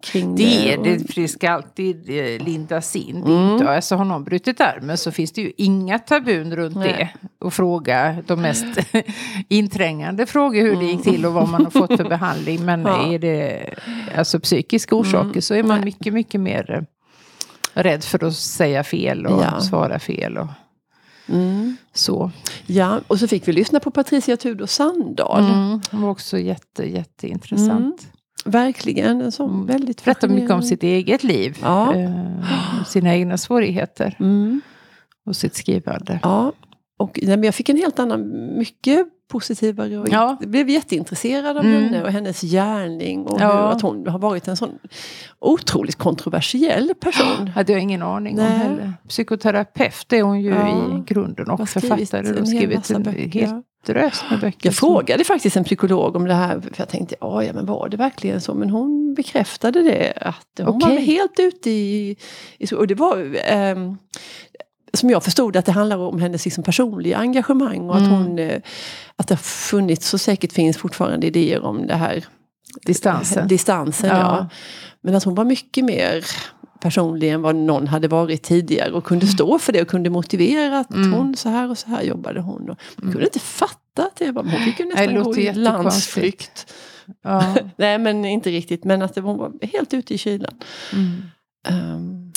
kring 0.03 0.37
det. 0.37 0.45
Det 0.45 0.79
Och- 0.79 0.85
det, 0.85 1.13
för 1.13 1.21
det 1.21 1.29
ska 1.29 1.51
alltid 1.51 2.11
eh, 2.11 2.45
lindas 2.47 2.97
in. 2.97 3.17
Mm. 3.17 3.53
inte, 3.53 3.69
alltså 3.71 3.97
har 3.97 4.05
någon 4.05 4.25
brutit 4.25 4.61
armen 4.61 4.99
så 4.99 5.13
finns 5.13 5.33
det 5.33 5.41
ju 5.43 5.53
inga 5.57 5.99
tabun 5.99 6.57
runt 6.57 6.77
Nej. 6.77 6.89
det. 6.89 7.29
Och 7.47 7.53
fråga 7.55 8.17
de 8.27 8.41
mest 8.43 8.65
inträngande 9.49 10.27
frågor 10.27 10.63
hur 10.63 10.77
det 10.77 10.85
gick 10.85 11.03
till 11.03 11.27
och 11.27 11.33
vad 11.33 11.49
man 11.49 11.65
har 11.65 11.71
fått 11.71 11.97
för 11.97 12.09
behandling. 12.09 12.65
Men 12.65 12.81
Mm. 12.81 12.93
Ja. 12.93 13.13
är 13.15 13.19
det 13.19 13.75
alltså 14.17 14.41
psykiska 14.41 14.95
orsaker 14.97 15.41
så 15.41 15.55
är 15.55 15.63
man 15.63 15.77
Nej. 15.77 15.85
mycket, 15.85 16.13
mycket 16.15 16.41
mer 16.41 16.71
eh, 17.75 17.83
rädd 17.83 18.05
för 18.05 18.25
att 18.25 18.37
säga 18.37 18.85
fel 18.85 19.27
och 19.27 19.43
Ja. 19.43 19.61
svara 19.61 19.99
fel. 19.99 20.39
Och 20.39 20.47
Mm. 21.29 21.77
så. 21.93 22.31
Ja, 22.67 23.01
och 23.07 23.19
så 23.19 23.29
fick 23.29 23.49
vi 23.49 23.53
lyssna 23.53 23.81
på 23.81 23.91
Patricia 23.91 24.37
Tudor 24.37 24.67
Sandahl. 24.67 25.45
Mm. 25.45 25.81
Det 25.91 25.97
var 25.97 26.09
också 26.11 26.39
jätte, 26.39 26.85
jätteintressant. 26.91 28.07
Verkligen, 28.44 29.20
en 29.20 29.33
sån 29.33 29.51
Mm. 29.55 29.66
väldigt 29.66 30.05
Berättar 30.05 30.29
mycket 30.29 30.51
om 30.51 30.62
sitt 30.62 30.83
eget 30.83 31.24
liv. 31.24 31.59
Ja. 31.62 31.94
Eh, 31.94 32.85
sina 32.87 33.14
egna 33.16 33.38
svårigheter 33.38 34.16
Mm. 34.20 34.61
och 35.27 35.37
sitt 35.37 35.55
skrivande. 35.55 36.20
Ja, 36.22 36.53
och 36.98 37.18
nej, 37.22 37.37
men 37.37 37.42
jag 37.44 37.55
fick 37.55 37.68
en 37.68 37.77
helt 37.77 37.98
annan, 37.98 38.29
mycket 38.59 39.07
positivare 39.29 39.99
och 39.99 40.09
Ja. 40.11 40.37
jag 40.41 40.51
blev 40.51 40.69
jätteintresserad 40.71 41.57
av 41.57 41.64
Mm. 41.64 41.83
henne 41.85 42.03
och 42.05 42.11
hennes 42.12 42.41
gärning 42.41 43.27
och 43.27 43.41
Ja. 43.41 43.53
hur 43.62 43.69
att 43.77 43.83
hon 43.83 44.07
har 44.07 44.19
varit 44.19 44.49
en 44.49 44.57
sån 44.57 44.79
otroligt 45.38 45.97
kontroversiell 45.97 46.93
person. 47.01 47.49
hade 47.49 47.73
jag 47.73 47.81
ingen 47.83 48.03
aning 48.03 48.38
om 48.41 48.45
Nej. 48.45 48.59
heller. 48.59 48.93
Psykoterapeut 49.09 50.12
är 50.12 50.23
hon 50.23 50.41
ju 50.41 50.51
Ja. 50.51 50.69
i 50.99 51.03
grunden 51.14 51.51
och 51.51 51.59
Har 51.59 51.67
författare. 51.67 52.31
Och 52.31 52.37
hel 52.37 52.47
skrivit 52.47 52.91
en 52.91 53.31
ja. 53.33 53.62
drös 53.87 54.25
med 54.31 54.41
böcker. 54.41 54.67
Jag 54.69 54.75
frågade 54.75 55.25
faktiskt 55.25 55.57
en 55.57 55.64
psykolog 55.64 56.17
om 56.17 56.25
det 56.25 56.35
här, 56.35 56.61
för 56.61 56.71
jag 56.77 56.88
tänkte, 56.88 57.14
"Ja, 57.21 57.45
ja 57.45 57.53
men 57.53 57.67
var 57.67 57.88
det 57.88 57.97
verkligen 57.97 58.41
så? 58.41 58.55
Men 58.55 58.71
hon 58.71 59.14
bekräftade 59.14 59.83
det, 59.83 60.12
att 60.21 60.47
hon 60.67 60.69
Okej. 60.69 60.95
var 60.95 61.03
helt 61.03 61.38
ute 61.38 61.71
i... 61.71 62.17
i 62.59 62.75
och 62.75 62.87
det 62.87 62.95
var, 62.95 63.37
ehm, 63.47 63.97
som 64.99 65.11
jag 65.11 65.25
förstod 65.25 65.57
att 65.57 65.65
det 65.67 65.73
handlar 65.73 65.97
om 65.99 66.21
hennes 66.21 66.45
liksom 66.45 66.65
personliga 66.65 67.17
engagemang 67.17 67.91
och 67.91 67.97
att 67.97 68.03
Mm. 68.03 68.13
hon... 68.13 68.39
eh, 68.39 68.61
Att 69.17 69.29
det 69.29 69.35
har 69.35 69.43
funnits, 69.43 70.15
och 70.15 70.21
säkert 70.21 70.53
finns 70.53 70.77
fortfarande 70.77 71.27
idéer 71.27 71.61
om 71.65 71.87
det 71.87 71.95
här 71.95 72.25
Distansen. 72.87 73.49
distansen 73.49 74.09
ja. 74.11 74.17
Ja. 74.17 74.49
Men 75.01 75.15
att 75.15 75.25
hon 75.25 75.35
var 75.35 75.45
mycket 75.45 75.85
mer 75.85 76.25
personlig 76.81 77.31
än 77.31 77.43
vad 77.43 77.57
någon 77.57 77.87
hade 77.87 78.09
varit 78.09 78.43
tidigare 78.43 78.93
och 78.93 79.05
kunde 79.05 79.27
stå 79.27 79.59
för 79.59 79.73
det 79.73 79.83
och 79.83 79.89
kunde 79.89 80.11
motivera 80.11 80.79
att 80.79 80.91
Mm. 80.95 81.13
hon 81.13 81.37
så 81.37 81.49
här 81.49 81.71
och 81.71 81.79
så 81.79 81.89
här 81.89 82.03
jobbade 82.03 82.41
hon. 82.41 82.71
Och 82.71 82.79
man 82.97 83.13
kunde 83.13 83.27
inte 83.27 83.39
fatta 83.39 84.03
att 84.03 84.17
det 84.17 84.33
var, 84.33 84.43
hon 84.43 84.61
fick 84.65 84.79
ju 84.81 84.85
nästan 84.87 85.23
gå 85.23 85.37
i 85.37 85.53
landsflykt. 85.55 86.73
Ja. 87.23 87.55
Nej 87.77 87.99
men 87.99 88.25
inte 88.25 88.51
riktigt, 88.51 88.85
men 88.85 89.03
att 89.03 89.15
det, 89.15 89.21
hon 89.21 89.39
var 89.39 89.53
helt 89.73 89.95
ute 89.95 90.15
i 90.15 90.19
kylan. 90.19 90.55
Mm. 90.93 91.23
Ehm, 91.69 92.33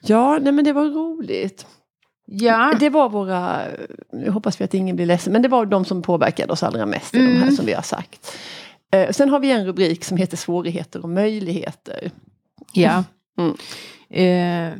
ja, 0.00 0.38
nej 0.42 0.52
men 0.52 0.64
det 0.64 0.72
var 0.72 0.84
roligt. 0.84 1.66
Ja. 2.30 2.72
Det 2.80 2.88
var 2.90 3.08
våra, 3.08 3.62
jag 4.12 4.32
hoppas 4.32 4.60
vi 4.60 4.64
att 4.64 4.74
ingen 4.74 4.96
blir 4.96 5.06
ledsen, 5.06 5.32
men 5.32 5.42
det 5.42 5.48
var 5.48 5.66
de 5.66 5.84
som 5.84 6.02
påverkade 6.02 6.52
oss 6.52 6.62
allra 6.62 6.86
mest, 6.86 7.12
de 7.12 7.18
här 7.18 7.42
Mm. 7.42 7.56
som 7.56 7.66
vi 7.66 7.72
har 7.72 7.82
sagt. 7.82 8.36
Eh, 8.92 9.10
sen 9.10 9.28
har 9.28 9.40
vi 9.40 9.50
en 9.50 9.66
rubrik 9.66 10.04
som 10.04 10.16
heter 10.16 10.36
svårigheter 10.36 11.02
och 11.02 11.08
möjligheter. 11.08 12.10
ja. 12.72 13.04
Mm. 13.38 13.54
Eh, 14.10 14.78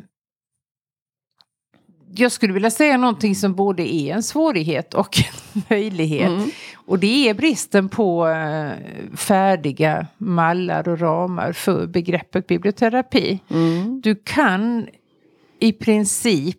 jag 2.15 2.31
skulle 2.31 2.53
vilja 2.53 2.71
säga 2.71 2.97
någonting 2.97 3.35
som 3.35 3.55
både 3.55 3.93
är 3.93 4.13
en 4.13 4.23
svårighet 4.23 4.93
och 4.93 5.17
en 5.17 5.61
möjlighet. 5.69 6.27
Mm. 6.29 6.49
Och 6.75 6.99
det 6.99 7.29
är 7.29 7.33
bristen 7.33 7.89
på 7.89 8.27
eh, 8.27 8.71
färdiga 9.17 10.07
mallar 10.17 10.87
och 10.87 10.99
ramar 10.99 11.51
för 11.51 11.87
begreppet 11.87 12.47
biblioterapi. 12.47 13.39
Mm. 13.49 14.01
Du 14.01 14.15
kan 14.23 14.87
i 15.59 15.71
princip 15.71 16.57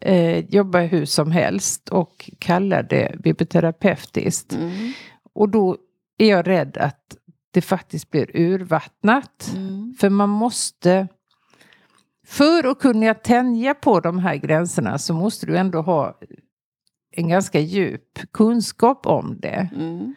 eh, 0.00 0.38
jobba 0.38 0.80
hur 0.80 1.04
som 1.04 1.30
helst 1.30 1.88
och 1.88 2.30
kalla 2.38 2.82
det 2.82 3.14
biblioterapeutiskt. 3.22 4.52
Mm. 4.52 4.92
Och 5.32 5.48
då 5.48 5.76
är 6.18 6.28
jag 6.28 6.46
rädd 6.46 6.76
att 6.76 7.16
det 7.50 7.60
faktiskt 7.60 8.10
blir 8.10 8.36
urvattnat. 8.36 9.52
Mm. 9.56 9.94
För 10.00 10.10
man 10.10 10.28
måste... 10.28 11.08
För 12.26 12.70
att 12.70 12.78
kunna 12.78 13.14
tänja 13.14 13.74
på 13.74 14.00
de 14.00 14.18
här 14.18 14.36
gränserna 14.36 14.98
så 14.98 15.14
måste 15.14 15.46
du 15.46 15.56
ändå 15.56 15.82
ha 15.82 16.18
en 17.12 17.28
ganska 17.28 17.60
djup 17.60 18.32
kunskap 18.32 19.06
om 19.06 19.40
det. 19.40 19.68
Mm. 19.74 20.14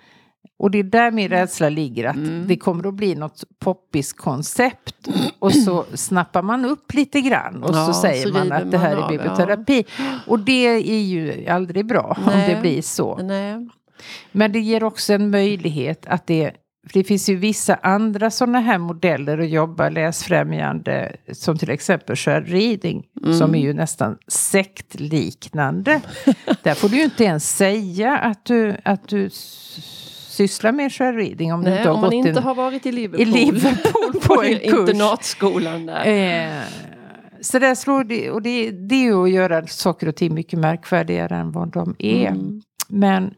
Och 0.59 0.71
det 0.71 0.79
är 0.79 0.83
där 0.83 1.11
min 1.11 1.29
rädsla 1.29 1.69
ligger, 1.69 2.05
att 2.05 2.15
Mm. 2.15 2.47
det 2.47 2.57
kommer 2.57 2.87
att 2.87 2.93
bli 2.93 3.15
något 3.15 3.43
poppis 3.59 4.13
koncept. 4.13 5.07
Och 5.39 5.53
så 5.53 5.85
snappar 5.93 6.41
man 6.41 6.65
upp 6.65 6.93
lite 6.93 7.21
grann 7.21 7.63
och 7.63 7.75
Ja, 7.75 7.85
så 7.85 7.93
säger 7.93 8.27
så 8.27 8.33
man 8.33 8.51
att 8.51 8.71
det 8.71 8.77
här 8.77 8.89
man 8.89 8.99
är 8.99 9.03
av, 9.03 9.09
biblioterapi. 9.09 9.85
Och 10.27 10.39
det 10.39 10.65
är 10.67 11.01
ju 11.01 11.47
aldrig 11.47 11.85
bra 11.87 12.17
om 12.25 12.31
Nej. 12.33 12.55
det 12.55 12.61
blir 12.61 12.81
så. 12.81 13.17
Nej. 13.17 13.67
Men 14.31 14.51
det 14.51 14.59
ger 14.59 14.83
också 14.83 15.13
en 15.13 15.29
möjlighet 15.29 16.05
att 16.05 16.27
det 16.27 16.51
för 16.87 16.93
det 16.99 17.03
finns 17.03 17.29
ju 17.29 17.35
vissa 17.35 17.75
andra 17.75 18.31
sådana 18.31 18.59
här 18.59 18.77
modeller 18.77 19.37
att 19.37 19.49
jobba 19.49 19.89
läsfrämjande. 19.89 21.15
Som 21.31 21.57
till 21.57 21.69
exempel 21.69 22.15
shared 22.15 22.47
reading. 22.47 23.05
Mm. 23.25 23.37
Som 23.37 23.55
är 23.55 23.59
ju 23.59 23.73
nästan 23.73 24.17
sektliknande. 24.27 26.01
Där 26.63 26.73
får 26.73 26.89
du 26.89 26.97
ju 26.97 27.03
inte 27.03 27.23
ens 27.23 27.57
säga 27.57 28.17
att 28.17 28.45
du, 28.45 28.75
att 28.85 29.07
du 29.07 29.29
s- 30.33 30.37
sysslar 30.37 30.71
med 30.71 30.91
shared 30.93 31.15
reading. 31.15 31.53
Om 31.53 31.63
du 31.63 31.69
Nej, 31.69 31.77
inte 31.77 31.89
har 31.89 31.95
om 31.95 32.01
man 32.01 32.09
gått 32.09 32.13
inte 32.27 32.29
en, 32.29 32.37
har 32.43 32.55
varit 32.55 32.85
i 32.85 32.91
Liverpool. 32.91 33.27
i 33.27 33.45
Liverpool 33.45 34.21
på 34.27 34.43
en 34.43 34.59
kurs. 34.59 34.89
internatskolan 34.89 35.85
där. 35.85 36.05
Eh, 36.05 36.61
så 37.41 37.59
där 37.59 37.75
slår 37.75 38.03
det, 38.03 38.29
och 38.31 38.41
det, 38.41 38.71
det 38.71 38.95
är 38.95 39.03
ju 39.03 39.23
att 39.23 39.31
göra 39.31 39.67
saker 39.67 40.07
och 40.07 40.15
ting 40.15 40.33
mycket 40.33 40.59
märkvärdigare 40.59 41.35
än 41.35 41.51
vad 41.51 41.71
de 41.71 41.95
är. 41.99 42.27
Mm. 42.27 42.61
Men 42.89 43.33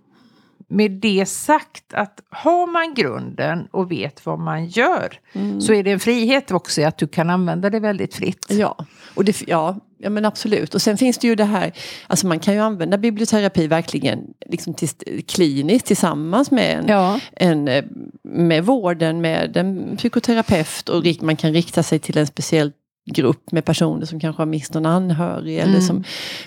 med 0.67 0.91
det 0.91 1.25
sagt 1.25 1.93
att 1.93 2.21
har 2.29 2.67
man 2.67 2.93
grunden 2.93 3.67
och 3.71 3.91
vet 3.91 4.25
vad 4.25 4.39
man 4.39 4.65
gör 4.65 5.19
så 5.61 5.73
är 5.73 5.83
det 5.83 5.91
en 5.91 5.99
frihet 5.99 6.51
också 6.51 6.81
att 6.83 6.97
du 6.97 7.07
kan 7.07 7.29
använda 7.29 7.69
det 7.69 7.79
väldigt 7.79 8.15
fritt. 8.15 8.45
Ja, 8.49 8.85
och 9.15 9.25
det, 9.25 9.41
ja, 9.47 9.75
ja 9.97 10.09
men 10.09 10.25
absolut. 10.25 10.75
Och 10.75 10.81
sen 10.81 10.97
finns 10.97 11.17
det 11.17 11.27
ju 11.27 11.35
det 11.35 11.43
här, 11.45 11.71
alltså 12.07 12.27
man 12.27 12.39
kan 12.39 12.53
ju 12.53 12.59
använda 12.59 12.97
biblioterapi 12.97 13.67
verkligen 13.67 14.19
liksom 14.45 14.73
till, 14.73 14.89
kliniskt 15.27 15.85
tillsammans 15.87 16.51
med, 16.51 16.79
en, 16.79 16.85
Ja. 16.87 17.19
en, 17.33 17.67
eh, 17.67 17.83
med 18.23 18.65
vården, 18.65 19.21
med 19.21 19.57
en 19.57 19.97
psykoterapeut 19.97 20.89
och 20.89 21.03
man 21.21 21.35
kan 21.35 21.53
rikta 21.53 21.83
sig 21.83 21.99
till 21.99 22.17
en 22.17 22.27
speciell 22.27 22.71
grupp 23.05 23.51
med 23.51 23.65
personer 23.65 24.05
som 24.05 24.19
kanske 24.19 24.41
har 24.41 24.45
mist 24.47 24.73
någon 24.73 24.85
anhörig. 24.85 25.57
Eller 25.57 25.69
Mm. 25.69 25.81
som, 25.81 26.03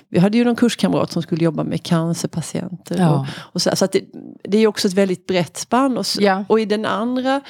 vi 0.08 0.18
hade 0.18 0.38
ju 0.38 0.44
någon 0.44 0.56
kurskamrat 0.56 1.12
som 1.12 1.22
skulle 1.22 1.44
jobba 1.44 1.64
med 1.64 1.82
cancerpatienter. 1.82 2.98
Ja. 2.98 3.20
Och, 3.20 3.26
och 3.54 3.62
så 3.62 3.76
så 3.76 3.86
det, 3.92 4.04
det 4.44 4.58
är 4.58 4.66
också 4.66 4.88
ett 4.88 4.94
väldigt 4.94 5.26
brett 5.26 5.56
spann. 5.56 5.94
Och, 5.96 6.00
s- 6.04 6.18
Ja. 6.20 6.44
och 6.48 6.60
i 6.60 6.64
den 6.64 6.84
andra, 6.84 7.40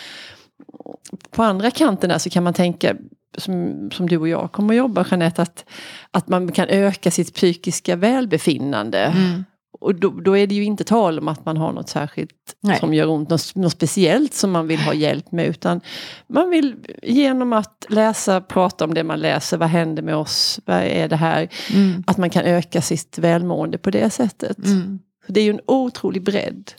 på 1.31 1.43
andra 1.43 1.71
kanten 1.71 2.11
där 2.11 2.19
så 2.19 2.31
kan 2.31 2.43
man 2.45 2.55
tänka 2.55 2.95
som, 3.39 3.89
som 3.93 4.09
du 4.09 4.17
och 4.19 4.29
jag 4.29 4.53
kommer 4.53 4.75
att 4.75 4.79
jobba 4.79 5.07
Jeanette, 5.11 5.43
att, 5.43 5.65
att 6.11 6.29
man 6.29 6.53
kan 6.53 6.69
öka 6.69 7.11
sitt 7.11 7.35
psykiska 7.35 7.97
välbefinnande. 7.97 8.99
Mm. 8.99 9.45
Och 9.81 9.95
då, 9.95 10.11
då 10.11 10.37
är 10.37 10.47
det 10.47 10.55
ju 10.55 10.65
inte 10.65 10.85
tal 10.85 11.19
om 11.19 11.29
att 11.29 11.45
man 11.45 11.57
har 11.57 11.73
något 11.73 11.89
särskilt 11.89 12.31
Nej. 12.61 12.79
som 12.79 12.95
gör 12.95 13.09
ont, 13.09 13.31
något, 13.31 13.55
något 13.55 13.73
speciellt 13.73 14.35
som 14.35 14.51
man 14.51 14.67
vill 14.67 14.81
ha 14.81 14.95
hjälp 14.95 15.33
med. 15.33 15.47
Utan 15.47 15.81
man 16.29 16.51
vill 16.51 16.77
genom 17.03 17.53
att 17.53 17.87
läsa, 17.89 18.41
prata 18.41 18.85
om 18.85 18.95
det 18.95 19.05
man 19.05 19.21
läser, 19.21 19.57
vad 19.57 19.69
händer 19.69 20.03
med 20.03 20.17
oss, 20.17 20.61
vad 20.65 20.77
är 20.77 21.09
det 21.09 21.17
här? 21.17 21.49
Mm. 21.75 22.05
Att 22.07 22.19
man 22.19 22.31
kan 22.31 22.45
öka 22.45 22.83
sitt 22.83 23.19
välmående 23.19 23.79
på 23.79 23.91
det 23.91 24.11
sättet. 24.11 24.59
Mm. 24.59 24.99
Det 25.27 25.41
är 25.41 25.45
ju 25.45 25.51
en 25.51 25.61
otrolig 25.67 26.25
bredd. 26.25 26.73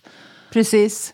Precis. 0.53 1.13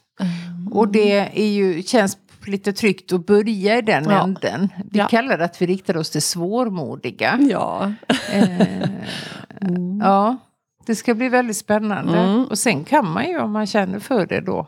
Och 0.72 0.88
det 0.88 1.20
är 1.46 1.48
ju, 1.48 1.84
känns 1.84 2.18
lite 2.46 2.74
tryggt 2.74 3.14
att 3.14 3.26
börja 3.26 3.78
i 3.78 3.82
den 3.82 4.04
Ja. 4.10 4.24
änden. 4.24 4.70
Vi 4.92 5.00
Ja. 5.00 5.08
kallar 5.08 5.38
det 5.38 5.46
att 5.46 5.62
vi 5.62 5.66
riktar 5.66 5.98
oss 5.98 6.10
till 6.10 6.22
svårmodiga. 6.22 7.40
Ja. 7.50 7.94
Eh, 8.32 8.50
ja, 10.02 10.38
det 10.86 10.96
ska 10.96 11.14
bli 11.14 11.30
väldigt 11.30 11.58
spännande. 11.58 12.18
Mm. 12.20 12.46
Och 12.46 12.58
sen 12.58 12.84
kan 12.84 13.12
man 13.12 13.28
ju 13.28 13.40
om 13.40 13.52
man 13.52 13.68
känner 13.68 14.00
för 14.00 14.26
det 14.26 14.42
då. 14.42 14.68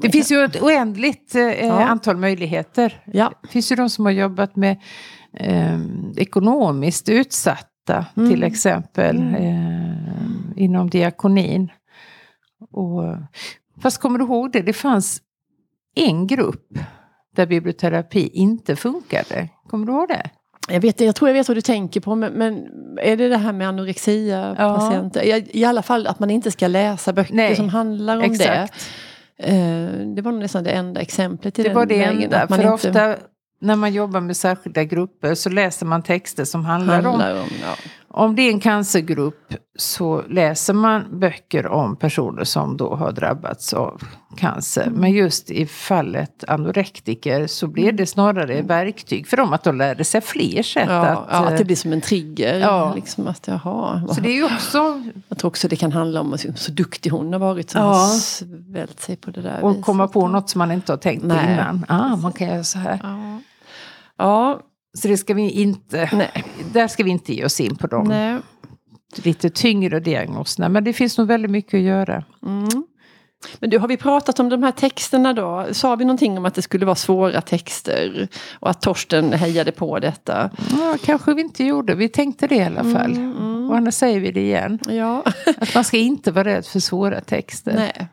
Det 0.00 0.10
finns 0.10 0.32
ju 0.32 0.44
ett 0.44 0.62
oändligt 0.62 1.34
eh, 1.34 1.42
Ja. 1.66 1.84
antal 1.84 2.16
möjligheter. 2.16 3.02
Ja. 3.06 3.32
Det 3.42 3.48
finns 3.48 3.72
ju 3.72 3.76
de 3.76 3.90
som 3.90 4.04
har 4.04 4.12
jobbat 4.12 4.56
med 4.56 4.80
eh, 5.32 5.80
ekonomiskt 6.16 7.08
utsatta 7.08 8.06
Mm. 8.16 8.30
till 8.30 8.42
exempel 8.42 9.16
Mm. 9.16 9.34
eh, 9.34 10.62
inom 10.64 10.90
diakonin. 10.90 11.70
Och, 12.70 13.02
fast 13.82 13.98
kommer 14.00 14.18
du 14.18 14.24
ihåg 14.24 14.52
det? 14.52 14.62
Det 14.62 14.72
fanns 14.72 15.22
en 15.94 16.26
grupp 16.26 16.68
där 17.36 17.46
biblioterapi 17.46 18.28
inte 18.32 18.76
funkade. 18.76 19.48
Kommer 19.68 19.86
du 19.86 19.92
ihåg 19.92 20.08
det? 20.08 20.30
Jag, 20.68 20.80
vet, 20.80 21.00
jag 21.00 21.14
tror 21.14 21.28
jag 21.28 21.34
vet 21.34 21.48
vad 21.48 21.56
du 21.56 21.60
tänker 21.60 22.00
på, 22.00 22.14
men, 22.14 22.32
men 22.32 22.66
är 23.02 23.16
det 23.16 23.28
det 23.28 23.36
här 23.36 23.52
med 23.52 23.68
anorexia-patienter? 23.68 25.22
I, 25.22 25.50
I 25.52 25.64
alla 25.64 25.82
fall 25.82 26.06
att 26.06 26.18
man 26.18 26.30
inte 26.30 26.50
ska 26.50 26.68
läsa 26.68 27.12
böcker 27.12 27.34
Nej, 27.34 27.56
som 27.56 27.68
handlar 27.68 28.16
om 28.16 28.22
Exakt. 28.22 28.74
det. 29.36 29.44
Eh, 29.48 30.06
det 30.14 30.22
var 30.22 30.32
nog 30.32 30.40
nästan 30.40 30.64
det 30.64 30.70
enda 30.70 31.00
exemplet 31.00 31.58
i 31.58 31.62
Det 31.62 31.68
den 31.68 31.76
var 31.76 31.86
det 31.86 31.98
vägen. 31.98 32.22
enda. 32.22 32.48
För 32.48 32.54
inte 32.54 32.68
ofta 32.68 33.16
när 33.60 33.76
man 33.76 33.92
jobbar 33.92 34.20
med 34.20 34.36
särskilda 34.36 34.84
grupper 34.84 35.34
så 35.34 35.50
läser 35.50 35.86
man 35.86 36.02
texter 36.02 36.44
som 36.44 36.64
handlar 36.64 36.98
om 36.98 37.04
handlar 37.04 37.34
om... 37.34 37.48
Ja. 37.62 37.76
Om 38.16 38.36
det 38.36 38.42
är 38.42 38.50
en 38.50 38.60
cancergrupp 38.60 39.54
så 39.78 40.22
läser 40.28 40.74
man 40.74 41.20
böcker 41.20 41.66
om 41.66 41.96
personer 41.96 42.44
som 42.44 42.76
då 42.76 42.94
har 42.94 43.12
drabbats 43.12 43.72
av 43.72 44.02
cancer. 44.36 44.82
Mm. 44.86 45.00
Men 45.00 45.12
just 45.12 45.50
i 45.50 45.66
fallet 45.66 46.44
anorektiker 46.48 47.46
så 47.46 47.66
blir 47.66 47.92
det 47.92 48.06
snarare 48.06 48.62
verktyg 48.62 49.26
för 49.28 49.36
dem 49.36 49.52
att 49.52 49.64
de 49.64 49.76
lärde 49.78 50.04
sig 50.04 50.20
fler 50.20 50.62
sätt 50.62 50.86
Ja, 50.88 51.06
att... 51.06 51.28
ja, 51.30 51.36
att 51.44 51.50
eh, 51.52 51.58
det 51.58 51.64
blir 51.64 51.76
som 51.76 51.92
en 51.92 52.00
trigger. 52.00 52.58
Ja. 52.60 52.92
Liksom 52.94 53.26
att, 53.28 53.48
jaha, 53.48 54.02
Så 54.14 54.20
det 54.20 54.38
är 54.38 54.44
också 54.44 55.02
Jag 55.28 55.38
tror 55.38 55.48
också 55.48 55.68
det 55.68 55.76
kan 55.76 55.92
handla 55.92 56.20
om 56.20 56.32
att 56.34 56.58
så 56.58 56.72
duktig 56.72 57.10
hon 57.10 57.32
har 57.32 57.40
varit 57.40 57.70
som 57.70 57.80
Ja. 57.80 57.86
har 57.88 58.06
svält 58.18 59.00
sig 59.00 59.16
på 59.16 59.30
det 59.30 59.40
där 59.42 59.58
att 59.62 59.70
viset. 59.70 59.84
komma 59.84 60.08
på 60.08 60.28
något 60.28 60.50
som 60.50 60.58
man 60.58 60.72
inte 60.72 60.92
har 60.92 60.96
tänkt 60.96 61.22
på 61.22 61.26
innan. 61.34 61.84
Ah, 61.88 62.16
man 62.16 62.32
kan 62.32 62.48
göra 62.48 62.64
så 62.64 62.78
här. 62.78 63.00
Ja. 63.02 63.40
ja, 64.18 64.60
Så 64.94 65.08
det 65.08 65.16
ska 65.16 65.34
vi 65.34 65.50
inte... 65.50 66.10
nej. 66.12 66.44
Där 66.72 66.88
ska 66.88 67.04
vi 67.04 67.10
inte 67.10 67.34
ge 67.34 67.44
oss 67.44 67.60
in 67.60 67.76
på 67.76 67.86
de 67.86 68.08
nej. 68.08 68.38
lite 69.16 69.50
tyngre 69.50 70.00
diagnoserna. 70.00 70.68
Men 70.68 70.84
det 70.84 70.92
finns 70.92 71.18
nog 71.18 71.26
väldigt 71.26 71.50
mycket 71.50 71.74
att 71.74 71.84
göra. 71.84 72.24
Mm. 72.46 72.84
Men 73.58 73.70
du, 73.70 73.78
har 73.78 73.88
vi 73.88 73.96
pratat 73.96 74.40
om 74.40 74.48
de 74.48 74.62
här 74.62 74.72
texterna 74.72 75.32
då? 75.32 75.66
Sa 75.72 75.96
vi 75.96 76.04
någonting 76.04 76.38
om 76.38 76.44
att 76.44 76.54
det 76.54 76.62
skulle 76.62 76.86
vara 76.86 76.96
svåra 76.96 77.40
texter? 77.40 78.28
Och 78.60 78.70
att 78.70 78.82
Torsten 78.82 79.32
hejade 79.32 79.72
på 79.72 79.98
detta? 79.98 80.50
Ja, 80.70 80.96
kanske 81.04 81.34
vi 81.34 81.42
inte 81.42 81.64
gjorde. 81.64 81.94
Vi 81.94 82.08
tänkte 82.08 82.46
det 82.46 82.54
i 82.54 82.62
alla 82.64 82.82
fall. 82.84 83.12
Mm, 83.12 83.36
mm. 83.36 83.70
Och 83.70 83.76
annars 83.76 83.94
säger 83.94 84.20
vi 84.20 84.32
det 84.32 84.40
igen. 84.40 84.78
Ja, 84.88 85.24
Att 85.58 85.74
man 85.74 85.84
ska 85.84 85.96
inte 85.96 86.30
vara 86.32 86.44
rädd 86.44 86.66
för 86.66 86.80
svåra 86.80 87.20
texter. 87.20 87.74
nej. 87.74 88.08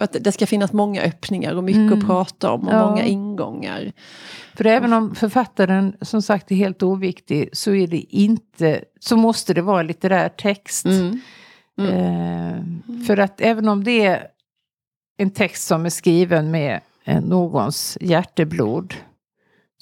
För 0.00 0.04
att 0.04 0.16
det 0.24 0.32
ska 0.32 0.46
finnas 0.46 0.72
många 0.72 1.02
öppningar 1.02 1.54
och 1.54 1.64
mycket 1.64 1.80
Mm. 1.80 1.98
att 1.98 2.06
prata 2.06 2.50
om 2.50 2.68
och 2.68 2.74
Ja. 2.74 2.88
många 2.90 3.04
ingångar. 3.04 3.92
För 4.54 4.66
även 4.66 4.92
om 4.92 5.14
författaren 5.14 5.96
som 6.00 6.22
sagt 6.22 6.50
är 6.52 6.56
helt 6.56 6.82
oviktig 6.82 7.48
så 7.52 7.74
är 7.74 7.86
det 7.86 8.16
inte, 8.16 8.84
så 9.00 9.16
måste 9.16 9.54
det 9.54 9.62
vara 9.62 9.82
litterär 9.82 10.28
text. 10.28 10.86
Mm. 10.86 11.20
Eh, 11.78 13.04
för 13.06 13.16
att 13.16 13.40
även 13.40 13.68
om 13.68 13.84
det 13.84 14.06
är 14.06 14.26
en 15.18 15.30
text 15.30 15.66
som 15.66 15.84
är 15.86 15.90
skriven 15.90 16.50
med 16.50 16.80
eh, 17.04 17.20
någons 17.20 17.98
hjärteblod 18.00 18.94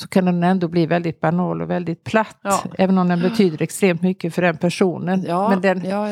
så 0.01 0.09
kan 0.09 0.25
den 0.25 0.43
ändå 0.43 0.69
bli 0.69 0.87
väldigt 0.87 1.21
banal 1.21 1.63
och 1.63 1.71
väldigt 1.71 2.05
platt. 2.05 2.37
Ja. 2.43 2.63
Även 2.79 2.99
om 2.99 3.09
den 3.09 3.21
betyder 3.21 3.63
extremt 3.63 4.03
mycket 4.03 4.35
för 4.35 4.43
den 4.43 4.57
personen. 4.57 5.25
Ja, 5.29 5.49
Men 5.49 5.61
den, 5.61 5.85
ja, 5.85 6.09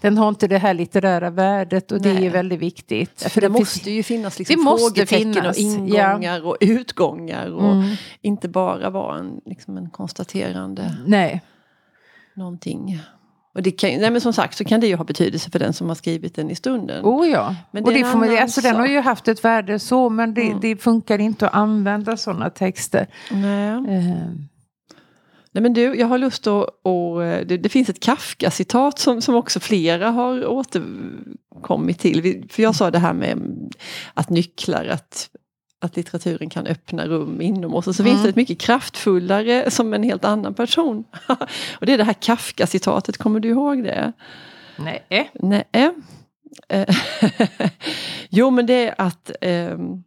den 0.00 0.18
har 0.18 0.28
inte 0.28 0.48
det 0.48 0.58
här 0.58 0.74
litterära 0.74 1.30
värdet 1.30 1.92
och 1.92 2.02
det 2.02 2.10
är 2.10 2.14
Nej. 2.14 2.28
väldigt 2.28 2.60
viktigt. 2.60 3.22
För 3.22 3.40
det 3.40 3.46
finns- 3.46 3.58
måste 3.58 3.90
ju 3.90 4.02
finnas 4.02 4.38
liksom 4.38 4.56
Det 4.56 4.62
måste 4.62 4.94
frågetecken 5.06 5.34
finnas, 5.34 5.56
och 5.56 5.62
ingångar 5.62 6.46
och 6.46 6.56
utgångar. 6.60 7.50
Och 7.52 7.72
Mm. 7.72 7.96
inte 8.20 8.48
bara 8.48 8.90
vara 8.90 9.18
en, 9.18 9.40
liksom 9.44 9.76
en 9.76 9.90
konstaterande 9.90 10.96
Nej. 11.06 11.42
någonting. 12.34 13.00
Och 13.54 13.62
det 13.62 13.70
kan, 13.70 13.90
nej 13.90 14.10
men 14.10 14.20
som 14.20 14.32
sagt 14.32 14.56
så 14.56 14.64
kan 14.64 14.80
det 14.80 14.86
ju 14.86 14.96
ha 14.96 15.04
betydelse 15.04 15.50
för 15.50 15.58
den 15.58 15.72
som 15.72 15.88
har 15.88 15.94
skrivit 15.94 16.34
den 16.34 16.50
i 16.50 16.54
stunden. 16.54 17.04
Oh 17.04 17.28
ja. 17.28 17.54
Men 17.70 17.84
och 17.84 17.90
det 17.92 18.00
är 18.00 18.04
det 18.04 18.10
får 18.10 18.18
man, 18.18 18.38
alltså, 18.38 18.60
den 18.60 18.76
har 18.76 18.86
ju 18.86 19.00
haft 19.00 19.28
ett 19.28 19.44
värde 19.44 19.78
så 19.78 20.10
men 20.10 20.34
det, 20.34 20.42
Mm. 20.46 20.58
det 20.60 20.76
funkar 20.76 21.18
inte 21.18 21.48
att 21.48 21.54
använda 21.54 22.16
sådana 22.16 22.50
texter. 22.50 23.06
Nej. 23.30 23.68
Eh, 23.68 24.30
nej 25.52 25.62
men 25.62 25.72
du, 25.72 25.80
jag 25.80 26.06
har 26.06 26.18
lust 26.18 26.46
att... 26.46 26.68
Och, 26.82 27.20
det, 27.20 27.56
det 27.56 27.68
finns 27.68 27.88
ett 27.88 28.00
Kafka-citat 28.00 28.98
som, 28.98 29.22
som 29.22 29.34
också 29.34 29.60
flera 29.60 30.10
har 30.10 30.46
återkommit 30.46 31.98
till. 31.98 32.44
För 32.50 32.62
jag 32.62 32.74
sa 32.74 32.90
det 32.90 32.98
här 32.98 33.12
med 33.12 33.38
att 34.14 34.30
nycklar, 34.30 34.84
att, 34.84 35.28
att 35.84 35.96
litteraturen 35.96 36.50
kan 36.50 36.66
öppna 36.66 37.06
rum 37.06 37.40
inom 37.40 37.74
oss. 37.74 37.86
Och 37.86 37.94
så 37.94 38.04
finns 38.04 38.14
Mm. 38.14 38.22
det 38.22 38.28
ett 38.28 38.36
mycket 38.36 38.58
kraftfullare 38.58 39.70
som 39.70 39.94
en 39.94 40.02
helt 40.02 40.24
annan 40.24 40.54
person. 40.54 41.04
och 41.78 41.86
det 41.86 41.92
är 41.92 41.98
det 41.98 42.04
här 42.04 42.14
Kafka-citatet, 42.20 43.16
kommer 43.16 43.40
du 43.40 43.48
ihåg 43.48 43.84
det? 43.84 44.12
nej. 44.78 45.30
Nej. 45.32 45.64
Eh, 46.68 46.84
jo 48.28 48.50
men 48.50 48.66
det 48.66 48.88
är 48.88 48.94
att 48.98 49.30
ehm, 49.40 50.02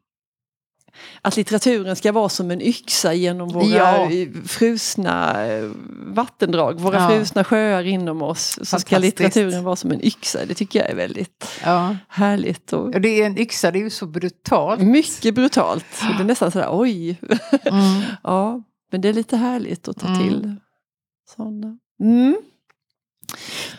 att 1.22 1.38
litteraturen 1.38 1.96
ska 1.96 2.12
vara 2.12 2.30
som 2.30 2.52
en 2.52 2.62
yxa 2.62 3.14
genom 3.14 3.50
våra 3.50 3.66
Ja. 3.66 4.10
frusna 4.46 5.46
eh, 5.46 5.70
vattendrag, 6.08 6.80
våra 6.80 7.02
Ja. 7.02 7.10
frusna 7.10 7.44
sjöar 7.44 7.84
inom 7.84 8.22
oss. 8.22 8.60
Så 8.64 8.80
ska 8.80 8.98
litteraturen 8.98 9.64
vara 9.64 9.76
som 9.76 9.92
en 9.92 10.06
yxa. 10.06 10.46
Det 10.46 10.54
tycker 10.54 10.80
jag 10.80 10.90
är 10.90 10.96
väldigt 10.96 11.48
Ja. 11.64 11.96
härligt 12.08 12.74
och 12.74 12.86
Och 12.96 13.02
det 13.02 13.22
är 13.22 13.26
en 13.26 13.38
yxa, 13.40 13.72
det 13.72 13.80
är 13.80 13.84
ju 13.84 13.90
så 13.90 14.06
brutalt. 14.06 14.82
mycket 14.82 15.36
brutalt. 15.36 15.86
Det 16.18 16.24
är 16.24 16.26
nästan 16.28 16.52
sådär 16.52 16.68
oj. 16.72 17.20
Mm. 17.66 18.02
ja, 18.24 18.64
men 18.92 19.02
det 19.02 19.10
är 19.10 19.14
lite 19.14 19.38
härligt 19.38 19.88
att 19.88 20.00
ta 20.00 20.08
Mm. 20.08 20.20
till 20.20 20.56
sådana. 21.36 21.78
Mm. 22.04 22.38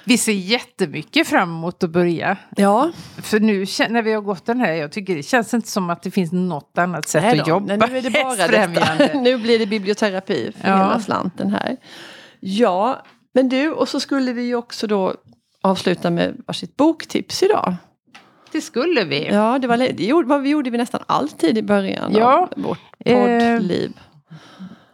Vi 0.09 0.19
ser 0.19 0.33
jättemycket 0.33 1.29
fram 1.29 1.49
emot 1.49 1.83
att 1.85 1.91
börja. 1.91 2.37
Ja, 2.57 2.91
För 3.23 3.41
nu 3.41 3.59
när 3.89 4.03
vi 4.03 4.13
har 4.13 4.21
gått 4.21 4.47
den 4.47 4.61
här, 4.61 4.73
jag 4.73 4.93
tycker 4.93 5.17
det 5.17 5.23
känns 5.23 5.55
inte 5.55 5.69
som 5.69 5.91
att 5.91 6.03
det 6.03 6.11
finns 6.11 6.33
något 6.33 6.79
annat 6.79 7.09
sätt 7.09 7.23
Nej 7.23 7.41
att 7.41 7.49
jobba 7.49 7.67
Nej, 7.77 7.89
nu 7.91 7.99
är 7.99 8.03
det 8.03 8.11
bara 8.25 8.49
detta. 8.49 9.19
Nu 9.19 9.39
blir 9.39 9.59
det 9.59 9.67
biblioterapi 9.67 10.53
för 10.61 10.69
Ja. 10.69 10.77
hela 10.77 11.01
slanten 11.01 11.51
här. 11.51 11.77
Ja, 12.41 13.03
men 13.35 13.49
du, 13.49 13.71
och 13.73 13.89
så 13.89 14.01
skulle 14.01 14.33
vi 14.33 14.43
ju 14.43 14.55
också 14.55 14.87
då 14.87 15.15
avsluta 15.63 16.11
med 16.11 16.43
varsitt 16.47 16.77
boktips 16.77 17.43
idag. 17.43 17.75
Det 18.53 18.61
skulle 18.61 19.05
vi. 19.05 19.27
Ja, 19.27 19.59
det 19.59 19.67
var 19.69 19.77
det 19.77 20.01
gjorde, 20.05 20.39
vi 20.39 20.49
gjorde 20.51 20.71
vi 20.71 20.79
nästan 20.79 21.01
alltid 21.07 21.59
i 21.59 21.63
början 21.63 22.13
Ja, 22.15 22.49
av 22.57 22.63
vårt 22.63 22.79
eh, 23.05 23.19
poddliv. 23.57 23.93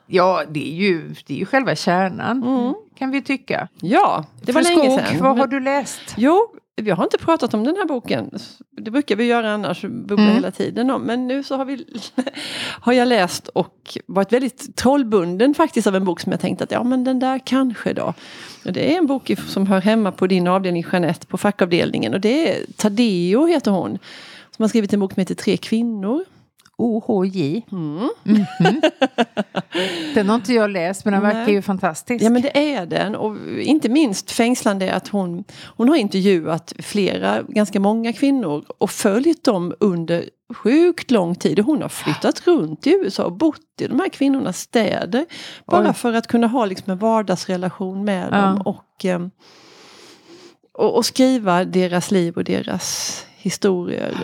Ja, 0.06 0.42
det 0.50 0.68
är 0.72 0.74
ju, 0.74 1.14
det 1.26 1.34
är 1.34 1.38
ju 1.38 1.46
själva 1.46 1.76
kärnan, 1.76 2.42
Mm. 2.42 2.74
Kan 2.98 3.10
vi 3.10 3.22
tycka. 3.22 3.68
Ja, 3.80 4.24
det 4.42 4.52
var 4.52 4.62
länge 4.62 4.90
Skog, 4.90 5.08
sedan. 5.08 5.22
vad 5.22 5.38
har 5.38 5.46
du 5.46 5.60
läst? 5.60 6.14
Jo, 6.16 6.54
vi 6.76 6.90
har 6.90 7.04
inte 7.04 7.18
pratat 7.18 7.54
om 7.54 7.64
den 7.64 7.76
här 7.76 7.84
boken. 7.84 8.30
Det 8.70 8.90
brukar 8.90 9.16
vi 9.16 9.24
göra 9.24 9.52
annars, 9.52 9.82
bubbla 9.82 10.24
mm. 10.24 10.34
hela 10.34 10.50
tiden 10.50 10.90
om. 10.90 11.02
Men 11.02 11.26
nu 11.26 11.42
så 11.42 11.56
har, 11.56 11.64
vi, 11.64 11.86
har 12.80 12.92
jag 12.92 13.08
läst 13.08 13.48
och 13.48 13.98
varit 14.06 14.32
väldigt 14.32 14.76
trollbunden 14.76 15.54
faktiskt 15.54 15.86
av 15.86 15.96
en 15.96 16.04
bok 16.04 16.20
som 16.20 16.32
jag 16.32 16.40
tänkte 16.40 16.64
att 16.64 16.70
ja 16.70 16.84
men 16.84 17.04
den 17.04 17.18
där 17.18 17.40
kanske 17.44 17.92
då. 17.92 18.14
Och 18.64 18.72
det 18.72 18.94
är 18.94 18.98
en 18.98 19.06
bok 19.06 19.30
som 19.48 19.66
hör 19.66 19.80
hemma 19.80 20.12
på 20.12 20.26
din 20.26 20.46
avdelning 20.46 20.84
Jeanette 20.92 21.26
på 21.26 21.38
fackavdelningen. 21.38 22.14
Och 22.14 22.20
det 22.20 22.50
är 22.50 22.66
Tadeo 22.76 23.46
heter 23.46 23.70
hon. 23.70 23.98
Som 24.56 24.62
har 24.62 24.68
skrivit 24.68 24.92
en 24.92 25.00
bok 25.00 25.12
som 25.12 25.20
heter 25.20 25.34
Tre 25.34 25.56
kvinnor. 25.56 26.24
OHJ. 26.76 27.62
Mm. 27.72 28.10
Mm 28.24 28.44
-hmm. 28.58 28.92
den 30.14 30.28
har 30.28 30.36
inte 30.36 30.52
jag 30.52 30.70
läst 30.70 31.04
men 31.04 31.12
den 31.12 31.22
verkar 31.22 31.52
ju 31.52 31.62
fantastisk. 31.62 32.24
Ja 32.24 32.30
men 32.30 32.42
det 32.42 32.74
är 32.74 32.86
den. 32.86 33.14
Och 33.14 33.36
inte 33.60 33.88
minst 33.88 34.30
fängslande 34.30 34.88
är 34.88 34.92
att 34.92 35.08
hon, 35.08 35.44
hon 35.76 35.88
har 35.88 35.96
intervjuat 35.96 36.72
flera, 36.78 37.42
ganska 37.42 37.80
många 37.80 38.12
kvinnor 38.12 38.64
och 38.78 38.90
följt 38.90 39.44
dem 39.44 39.74
under 39.80 40.24
sjukt 40.54 41.10
lång 41.10 41.34
tid. 41.34 41.58
Och 41.58 41.64
hon 41.64 41.82
har 41.82 41.88
flyttat 41.88 42.46
runt 42.46 42.86
i 42.86 42.90
USA 42.90 43.24
och 43.24 43.32
bott 43.32 43.80
i 43.80 43.86
de 43.86 44.00
här 44.00 44.08
kvinnornas 44.08 44.58
städer. 44.58 45.26
Bara 45.66 45.88
Oj. 45.88 45.94
för 45.94 46.12
att 46.12 46.26
kunna 46.26 46.46
ha 46.46 46.66
liksom 46.66 46.90
en 46.90 46.98
vardagsrelation 46.98 48.04
med 48.04 48.28
ja. 48.32 48.36
dem. 48.36 48.60
Och, 48.60 49.04
eh, 49.04 49.26
och, 50.72 50.96
och, 50.96 51.06
skriva 51.06 51.64
deras 51.64 52.10
liv 52.10 52.36
och 52.36 52.44
deras 52.44 53.26
historier. 53.36 54.14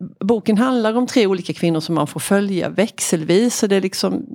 Eh, 0.00 0.06
boken 0.26 0.58
handlar 0.58 0.96
om 0.96 1.06
tre 1.06 1.26
olika 1.26 1.52
kvinnor 1.52 1.80
som 1.80 1.94
man 1.94 2.06
får 2.06 2.20
följa 2.20 2.68
växelvis. 2.68 3.58
Så 3.58 3.66
det, 3.66 3.76
är 3.76 3.80
liksom, 3.80 4.26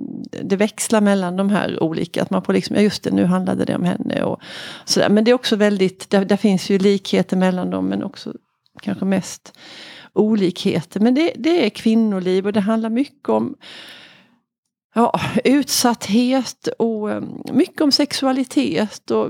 det 0.42 0.56
växlar 0.56 1.00
mellan 1.00 1.36
de 1.36 1.50
här 1.50 1.82
olika. 1.82 2.22
Att 2.22 2.30
man 2.30 2.42
får 2.42 2.52
liksom, 2.52 2.76
ja 2.76 2.82
just 2.82 3.02
det, 3.02 3.10
nu 3.10 3.24
handlade 3.24 3.64
det 3.64 3.76
om 3.76 3.84
henne. 3.84 4.22
Och 4.22 4.40
sådär. 4.84 5.08
Men 5.08 5.24
det 5.24 5.30
är 5.30 5.34
också 5.34 5.56
väldigt, 5.56 6.10
där, 6.10 6.24
där 6.24 6.36
finns 6.36 6.70
ju 6.70 6.78
likheter 6.78 7.36
mellan 7.36 7.70
dem 7.70 7.86
men 7.86 8.02
också 8.02 8.32
kanske 8.82 9.04
mest 9.04 9.52
olikheter. 10.12 11.00
Men 11.00 11.14
det, 11.14 11.32
det 11.36 11.66
är 11.66 11.70
kvinnoliv 11.70 12.46
och 12.46 12.52
det 12.52 12.60
handlar 12.60 12.90
mycket 12.90 13.28
om 13.28 13.56
ja, 14.94 15.20
utsatthet 15.44 16.68
och 16.78 17.08
um, 17.08 17.42
mycket 17.52 17.80
om 17.80 17.92
sexualitet 17.92 19.10
och 19.10 19.26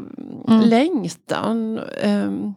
mm. 0.48 0.60
längtan. 0.60 1.80
Um, 2.04 2.54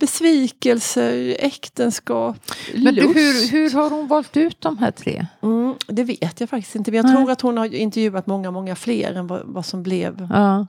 besvikelser, 0.00 1.36
äktenskap, 1.38 2.36
Men 2.74 2.94
lust. 2.94 3.16
hur, 3.16 3.50
hur 3.52 3.70
har 3.70 3.90
hon 3.90 4.08
valt 4.08 4.36
ut 4.36 4.60
de 4.60 4.78
här 4.78 4.90
tre? 4.90 5.26
Mm, 5.42 5.74
det 5.86 6.04
vet 6.04 6.40
jag 6.40 6.50
faktiskt 6.50 6.74
inte. 6.74 6.90
Men 6.90 6.96
jag 6.96 7.06
Nej. 7.06 7.14
tror 7.14 7.30
att 7.30 7.40
hon 7.40 7.56
har 7.56 7.74
intervjuat 7.74 8.26
många, 8.26 8.50
många 8.50 8.76
fler 8.76 9.14
än 9.14 9.26
vad, 9.26 9.42
vad 9.44 9.66
som 9.66 9.82
blev. 9.82 10.28
Ja. 10.30 10.66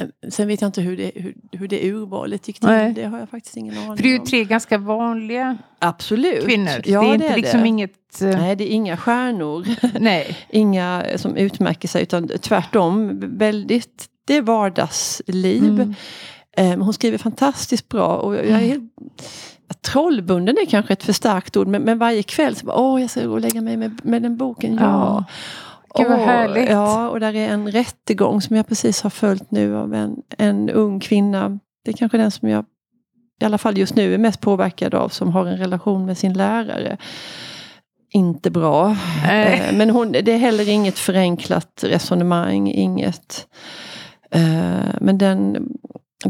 Eh, 0.00 0.30
sen 0.30 0.48
vet 0.48 0.60
jag 0.60 0.68
inte 0.68 0.80
hur 0.80 0.96
det, 0.96 1.12
hur, 1.14 1.34
hur 1.52 1.68
det 1.68 1.90
urvalet 1.90 2.48
gick 2.48 2.60
till. 2.60 2.68
Nej. 2.68 2.92
Det 2.92 3.04
har 3.04 3.18
jag 3.18 3.28
faktiskt 3.28 3.56
ingen 3.56 3.78
aning 3.78 3.90
om. 3.90 3.96
För 3.96 4.02
det 4.02 4.08
är 4.08 4.18
ju 4.18 4.24
tre 4.24 4.44
ganska 4.44 4.78
vanliga 4.78 5.58
Absolut. 5.78 6.44
kvinnor. 6.44 6.82
Ja, 6.84 7.00
det 7.00 7.06
är 7.06 7.14
inte 7.14 7.26
det 7.26 7.32
är 7.32 7.36
liksom 7.36 7.60
det. 7.60 7.68
inget... 7.68 8.22
Uh... 8.22 8.28
Nej, 8.28 8.56
det 8.56 8.64
är 8.64 8.68
inga 8.74 8.96
stjärnor. 8.96 9.66
Nej. 10.00 10.36
inga 10.50 11.04
som 11.16 11.36
utmärker 11.36 11.88
sig 11.88 12.02
utan 12.02 12.28
tvärtom 12.28 13.20
väldigt 13.38 14.08
det 14.26 14.36
är 14.36 14.42
vardagsliv. 14.42 15.64
Mm. 15.64 15.94
Um, 16.56 16.80
hon 16.80 16.92
skriver 16.92 17.18
fantastiskt 17.18 17.88
bra. 17.88 18.16
Och 18.16 18.34
jag 18.36 18.44
är 18.44 18.48
mm. 18.48 18.68
helt, 18.68 18.92
trollbunden 19.80 20.56
är 20.62 20.66
kanske 20.66 20.92
ett 20.92 21.02
för 21.02 21.12
starkt 21.12 21.56
ord 21.56 21.66
men, 21.66 21.82
men 21.82 21.98
varje 21.98 22.22
kväll 22.22 22.56
så 22.56 22.66
bara, 22.66 22.76
åh 22.76 23.00
jag 23.00 23.10
ska 23.10 23.26
gå 23.26 23.32
och 23.32 23.40
lägga 23.40 23.60
mig 23.60 23.76
med, 23.76 24.00
med 24.02 24.22
den 24.22 24.36
boken. 24.36 24.78
Ja. 24.80 25.24
Gud 25.98 26.08
vad 26.08 26.18
härligt. 26.18 26.70
Ja, 26.70 27.08
och 27.08 27.20
där 27.20 27.34
är 27.34 27.48
en 27.48 27.72
rättegång 27.72 28.40
som 28.40 28.56
jag 28.56 28.68
precis 28.68 29.02
har 29.02 29.10
följt 29.10 29.50
nu 29.50 29.76
av 29.76 29.94
en, 29.94 30.16
en 30.38 30.70
ung 30.70 31.00
kvinna. 31.00 31.58
Det 31.84 31.90
är 31.90 31.96
kanske 31.96 32.18
den 32.18 32.30
som 32.30 32.48
jag 32.48 32.64
i 33.40 33.44
alla 33.44 33.58
fall 33.58 33.78
just 33.78 33.94
nu 33.94 34.14
är 34.14 34.18
mest 34.18 34.40
påverkad 34.40 34.94
av 34.94 35.08
som 35.08 35.32
har 35.32 35.46
en 35.46 35.56
relation 35.56 36.06
med 36.06 36.18
sin 36.18 36.32
lärare. 36.32 36.96
Inte 38.10 38.50
bra. 38.50 38.90
Eh, 39.30 39.74
men 39.74 39.90
hon, 39.90 40.12
det 40.12 40.32
är 40.32 40.38
heller 40.38 40.68
inget 40.68 40.98
förenklat 40.98 41.84
resonemang, 41.86 42.68
inget 42.68 43.46
Uh, 44.36 44.94
men 45.00 45.18
den, 45.18 45.68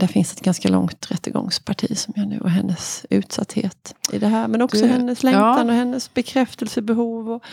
där 0.01 0.07
finns 0.07 0.33
ett 0.33 0.41
ganska 0.41 0.69
långt 0.69 1.11
rättegångsparti 1.11 1.97
som 1.97 2.15
jag 2.17 2.29
nu 2.29 2.41
och 2.41 2.51
hennes 2.51 3.07
utsatthet 3.11 3.95
i 4.13 4.19
det 4.19 4.27
här. 4.27 4.49
Men 4.49 4.63
också 4.63 4.85
du, 4.85 4.93
hennes 4.93 5.23
längtan 5.23 5.57
ja. 5.57 5.65
och 5.65 5.73
hennes 5.73 6.15
bekräftelsebehov. 6.15 7.31
Och 7.31 7.45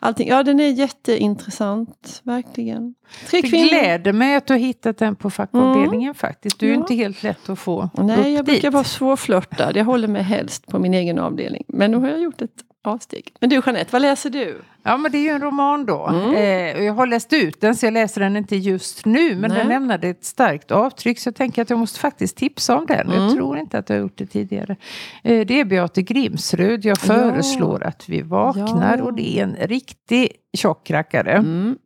allting. 0.00 0.28
Ja, 0.28 0.42
den 0.42 0.60
är 0.60 0.68
jätteintressant, 0.68 2.20
verkligen. 2.24 2.94
Tre 3.26 3.40
det 3.40 3.48
kvinnor. 3.48 3.68
gläder 3.68 4.12
mig 4.12 4.36
att 4.36 4.46
du 4.46 4.52
har 4.52 4.58
hittat 4.58 4.98
den 4.98 5.16
på 5.16 5.30
fackavdelningen 5.30 6.08
mm. 6.08 6.14
faktiskt. 6.14 6.58
Du 6.58 6.66
är 6.66 6.70
ja. 6.70 6.76
inte 6.76 6.94
helt 6.94 7.22
lätt 7.22 7.48
att 7.48 7.58
få 7.58 7.90
Nej, 7.94 8.18
upp 8.18 8.26
jag 8.26 8.44
dit. 8.44 8.44
brukar 8.44 8.70
vara 8.70 8.84
svårflörtad. 8.84 9.76
Jag 9.76 9.84
håller 9.84 10.08
mig 10.08 10.22
helst 10.22 10.66
på 10.66 10.78
min 10.78 10.94
egen 10.94 11.18
avdelning. 11.18 11.64
Men 11.68 11.90
nu 11.90 11.96
har 11.96 12.08
jag 12.08 12.20
gjort 12.20 12.42
ett 12.42 12.62
avsteg. 12.88 13.32
Men 13.40 13.50
du 13.50 13.62
Jeanette, 13.66 13.92
vad 13.92 14.02
läser 14.02 14.30
du? 14.30 14.62
Ja 14.82 14.96
men 14.96 15.12
det 15.12 15.18
är 15.18 15.22
ju 15.22 15.28
en 15.28 15.40
roman 15.40 15.86
då. 15.86 16.06
Mm. 16.06 16.34
Eh, 16.34 16.84
jag 16.84 16.92
har 16.92 17.06
läst 17.06 17.32
ut 17.32 17.60
den 17.60 17.76
så 17.76 17.86
jag 17.86 17.92
läser 17.92 18.20
den 18.20 18.36
inte 18.36 18.56
just 18.56 19.04
nu. 19.04 19.36
Men 19.36 19.50
Nej. 19.50 19.58
den 19.58 19.68
lämnade 19.68 20.08
ett 20.08 20.24
starkt 20.24 20.70
avtryck 20.70 21.18
så 21.18 21.28
jag 21.28 21.34
tänker 21.34 21.62
att 21.62 21.70
jag 21.70 21.78
måste 21.78 22.00
faktiskt 22.00 22.36
tipsa 22.36 22.76
om 22.76 22.86
den. 22.86 23.06
Mm. 23.10 23.22
Jag 23.22 23.34
tror 23.34 23.58
inte 23.58 23.78
att 23.78 23.88
jag 23.88 23.96
har 23.96 24.00
gjort 24.00 24.18
det 24.18 24.26
tidigare. 24.26 24.76
Eh, 25.22 25.46
det 25.46 25.60
är 25.60 25.64
Beate 25.64 26.02
Grimsrud. 26.02 26.84
Jag 26.84 26.98
föreslår 26.98 27.78
ja. 27.82 27.88
att 27.88 28.08
vi 28.08 28.22
vaknar. 28.22 28.96
Ja. 28.98 29.04
Och 29.04 29.14
det 29.14 29.38
är 29.38 29.42
en 29.42 29.56
riktig 29.60 30.32
tjock 30.56 30.90
rackare. 30.90 31.32
Mm. 31.32 31.78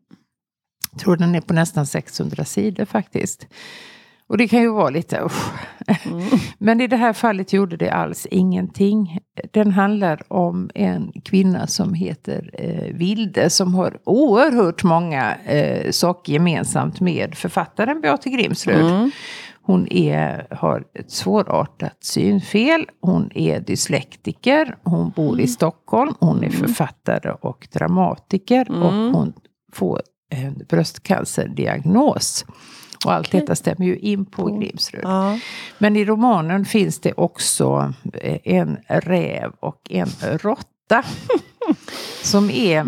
Jag 0.93 1.01
tror 1.01 1.17
den 1.17 1.35
är 1.35 1.41
på 1.41 1.55
nästan 1.55 1.87
600 1.87 2.45
sidor 2.45 2.85
faktiskt. 2.85 3.47
Och 4.33 4.39
det 4.39 4.49
kan 4.49 4.61
ju 4.61 4.73
vara 4.73 4.91
lite 4.91 5.21
usch. 5.25 5.53
Mm. 6.07 6.23
Men 6.59 6.81
i 6.81 6.87
det 6.87 6.97
här 6.97 7.13
fallet 7.13 7.53
gjorde 7.53 7.77
det 7.77 7.91
alls 7.91 8.27
ingenting. 8.31 9.19
Den 9.51 9.71
handlar 9.71 10.23
om 10.33 10.71
en 10.75 11.13
kvinna 11.25 11.67
som 11.67 11.95
heter 11.95 12.51
eh, 12.53 12.95
Vilde 12.97 13.51
som 13.51 13.75
har 13.75 13.99
oerhört 14.05 14.85
många 14.85 15.35
eh, 15.35 15.91
saker 15.91 16.33
gemensamt 16.33 17.01
med 17.01 17.35
författaren 17.35 18.01
Beate 18.01 18.31
Grimsrud. 18.31 18.87
Mm. 18.87 19.11
Hon 19.63 19.93
är, 19.93 20.47
har 20.51 20.85
ett 20.99 21.11
svårartat 21.11 21.97
synfel. 22.01 22.87
Hon 23.01 23.31
är 23.35 23.61
dyslektiker. 23.61 24.77
Hon 24.83 25.11
bor 25.11 25.39
i 25.39 25.43
mm. 25.43 25.49
Stockholm. 25.49 26.15
Hon 26.21 26.39
är 26.39 26.55
mm. 26.55 26.59
författare 26.59 27.31
och 27.41 27.69
dramatiker. 27.73 28.71
Och 28.71 28.93
mm. 28.93 29.15
hon 29.15 29.33
får 29.73 30.03
en 30.31 30.63
bröstcancerdiagnos. 30.69 32.45
Och 33.05 33.13
allt 33.13 33.29
okay. 33.29 33.41
detta 33.41 33.55
stämmer 33.55 33.87
ju 33.87 33.99
in 33.99 34.25
på 34.25 34.49
mm. 34.49 34.61
Grimsrud. 34.61 35.03
Ja. 35.05 35.39
Men 35.79 35.97
i 35.97 36.05
romanen 36.05 36.65
finns 36.65 36.99
det 37.01 37.13
också 37.13 37.93
eh, 38.15 38.39
en 38.45 38.79
räv 38.89 39.53
och 39.61 39.81
en 39.91 40.09
råtta. 40.21 41.05
som 42.23 42.51
är 42.51 42.87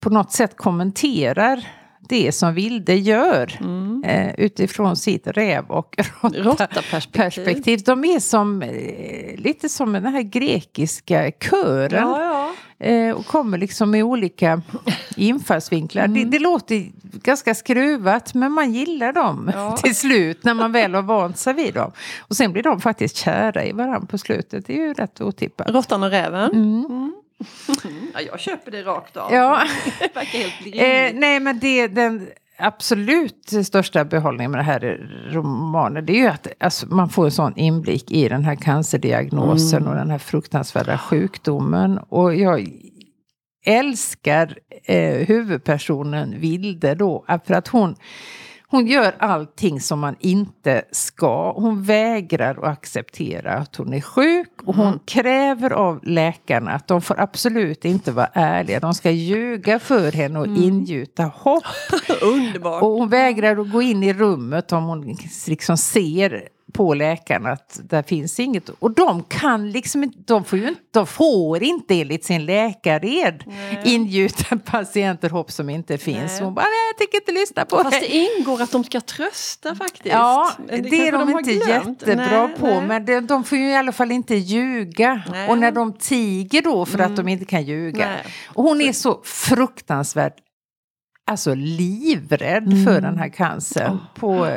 på 0.00 0.10
något 0.10 0.32
sätt 0.32 0.56
kommenterar 0.56 1.66
det 2.08 2.32
som 2.32 2.54
Vilde 2.54 2.94
gör 2.94 3.58
mm. 3.60 4.04
eh, 4.04 4.34
utifrån 4.34 4.96
sitt 4.96 5.26
räv 5.26 5.64
och 5.70 5.96
råtta-perspektiv. 6.22 7.78
Råtta 7.78 7.94
De 7.94 8.04
är 8.04 8.20
som, 8.20 8.62
eh, 8.62 9.36
lite 9.36 9.68
som 9.68 9.92
den 9.92 10.06
här 10.06 10.22
grekiska 10.22 11.30
kören. 11.30 12.08
Ja, 12.08 12.22
ja. 12.22 12.43
Eh, 12.78 13.14
och 13.14 13.26
kommer 13.26 13.58
liksom 13.58 13.90
med 13.90 14.04
olika 14.04 14.62
infallsvinklar. 15.16 16.04
Mm. 16.04 16.14
Det, 16.14 16.24
det, 16.24 16.38
låter 16.38 16.90
ganska 17.02 17.54
skruvat 17.54 18.34
men 18.34 18.52
man 18.52 18.72
gillar 18.72 19.12
dem 19.12 19.50
ja. 19.54 19.76
till 19.82 19.96
slut 19.96 20.44
när 20.44 20.54
man 20.54 20.72
väl 20.72 20.94
har 20.94 21.02
vant 21.02 21.38
sig 21.38 21.54
vid 21.54 21.74
dem. 21.74 21.92
Och 22.20 22.36
sen 22.36 22.52
blir 22.52 22.62
de 22.62 22.80
faktiskt 22.80 23.16
kära 23.16 23.64
i 23.64 23.72
varandra 23.72 24.06
på 24.06 24.18
slutet. 24.18 24.66
Det 24.66 24.72
är 24.72 24.86
ju 24.86 24.94
rätt 24.94 25.20
otippat. 25.20 25.70
Råttan 25.70 26.02
och 26.02 26.10
räven. 26.10 26.50
Mm. 26.50 26.84
Mm. 26.84 27.14
ja, 28.14 28.20
jag 28.20 28.40
köper 28.40 28.70
det 28.70 28.82
rakt 28.82 29.16
av. 29.16 29.32
Ja. 29.32 29.62
det 29.98 30.14
verkar 30.14 30.38
helt 30.38 30.66
eh, 31.14 31.20
Nej 31.20 31.40
men 31.40 31.58
det, 31.58 31.88
den 31.88 32.28
absolut 32.58 33.50
största 33.64 34.04
behållningen 34.04 34.50
med 34.50 34.58
den 34.58 34.66
här 34.66 35.10
romanen 35.30 36.06
det 36.06 36.12
är 36.12 36.20
ju 36.20 36.26
att 36.26 36.48
alltså, 36.60 36.86
man 36.86 37.08
får 37.08 37.24
en 37.24 37.30
sån 37.30 37.56
inblick 37.56 38.10
i 38.10 38.28
den 38.28 38.44
här 38.44 38.54
cancerdiagnosen 38.54 39.82
mm. 39.82 39.92
och 39.92 39.98
den 39.98 40.10
här 40.10 40.18
fruktansvärda 40.18 40.98
sjukdomen. 40.98 41.98
Och 41.98 42.34
jag 42.34 42.68
älskar 43.66 44.58
eh, 44.84 45.26
huvudpersonen 45.26 46.40
Vilde 46.40 46.94
då, 46.94 47.24
för 47.46 47.54
att 47.54 47.68
hon 47.68 47.96
hon 48.68 48.86
gör 48.86 49.14
allting 49.18 49.80
som 49.80 50.00
man 50.00 50.16
inte 50.20 50.82
ska. 50.90 51.52
Hon 51.52 51.82
vägrar 51.82 52.50
att 52.50 52.64
acceptera 52.64 53.52
att 53.52 53.76
hon 53.76 53.94
är 53.94 54.00
sjuk 54.00 54.50
och 54.64 54.74
hon 54.74 54.86
mm. 54.86 54.98
kräver 55.04 55.70
av 55.70 56.00
läkarna 56.02 56.70
att 56.70 56.88
de 56.88 57.02
får 57.02 57.20
absolut 57.20 57.84
inte 57.84 58.12
vara 58.12 58.30
ärliga. 58.32 58.80
De 58.80 58.94
ska 58.94 59.10
ljuga 59.10 59.78
för 59.78 60.12
henne 60.12 60.38
och 60.38 60.46
mm. 60.46 60.62
ingjuta 60.62 61.22
hopp. 61.22 61.64
Underbart. 62.22 62.82
Och 62.82 62.88
hon 62.88 63.08
vägrar 63.08 63.56
att 63.56 63.72
gå 63.72 63.82
in 63.82 64.02
i 64.02 64.12
rummet 64.12 64.72
om 64.72 64.84
hon 64.84 65.16
liksom 65.46 65.76
ser 65.76 66.48
på 66.74 66.94
läkarna 66.94 67.52
att 67.52 67.80
det 67.82 68.08
finns 68.08 68.40
inget. 68.40 68.68
Och 68.68 68.90
de 68.90 69.22
kan 69.22 69.70
liksom 69.70 70.02
inte, 70.04 70.18
de 70.24 70.44
får 70.44 70.58
ju 70.58 70.68
inte, 70.68 70.80
de 70.90 71.06
får 71.06 71.62
inte 71.62 72.00
enligt 72.00 72.24
sin 72.24 72.44
läkared 72.44 73.44
ingjuta 73.84 74.56
patienter 74.64 75.30
hopp 75.30 75.52
som 75.52 75.70
inte 75.70 75.98
finns. 75.98 76.32
Nej. 76.32 76.42
Hon 76.42 76.54
bara, 76.54 76.62
nej 76.62 76.72
jag 76.90 76.98
tänker 76.98 77.16
inte 77.16 77.32
lyssna 77.32 77.64
på 77.64 77.76
Fast 77.76 78.00
det 78.00 78.16
ingår 78.16 78.62
att 78.62 78.72
de 78.72 78.84
ska 78.84 79.00
trösta 79.00 79.74
faktiskt. 79.74 80.06
Ja, 80.06 80.50
det, 80.68 80.76
kanske 80.76 81.08
är 81.08 81.12
de, 81.12 81.32
har 81.32 81.38
inte 81.38 81.54
glömt. 81.54 82.02
jättebra 82.02 82.46
Nej, 82.46 82.56
på. 82.58 82.66
nej. 82.66 82.86
Men 82.86 83.04
det, 83.04 83.20
de 83.20 83.44
får 83.44 83.58
ju 83.58 83.70
i 83.70 83.76
alla 83.76 83.92
fall 83.92 84.12
inte 84.12 84.34
ljuga. 84.34 85.22
Nej. 85.30 85.48
Och 85.48 85.58
när 85.58 85.72
de 85.72 85.92
tiger 85.92 86.62
då 86.62 86.86
för 86.86 86.98
att 86.98 87.16
de 87.16 87.28
inte 87.28 87.44
kan 87.44 87.62
ljuga. 87.62 88.06
Nej. 88.06 88.24
Och 88.46 88.64
hon 88.64 88.80
är 88.80 88.92
så 88.92 89.20
fruktansvärt 89.24 90.36
alltså 91.26 91.54
livrädd 91.54 92.66
Mm. 92.66 92.84
för 92.84 93.00
den 93.00 93.18
här 93.18 93.28
cancern. 93.28 93.98
På, 94.14 94.48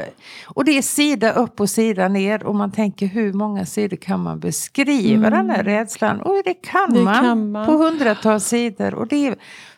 och 0.46 0.66
det 0.66 0.78
är 0.78 0.82
sida 0.82 1.32
upp 1.32 1.60
och 1.60 1.70
sida 1.70 2.08
ner 2.08 2.44
och 2.44 2.56
man 2.56 2.72
tänker 2.72 3.06
hur 3.08 3.34
många 3.34 3.66
sidor 3.66 3.98
kan 3.98 4.20
man 4.20 4.40
beskriva 4.40 5.30
den 5.30 5.50
här 5.50 5.64
rädslan? 5.64 6.22
Och 6.22 6.42
det 6.46 6.54
kan, 6.54 6.84
Mm. 6.90 6.98
Det 7.00 7.04
man, 7.04 7.24
kan 7.24 7.52
man. 7.52 7.66
på 7.66 7.72
hundratals 7.72 8.46
sidor 8.46 8.94
och 8.94 9.08
det 9.08 9.28
är 9.28 9.36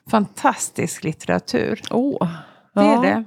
fantastisk 0.10 1.04
litteratur. 1.04 1.76
Det 1.76 1.90
Ja. 2.74 2.98
är 2.98 3.02
det. 3.02 3.24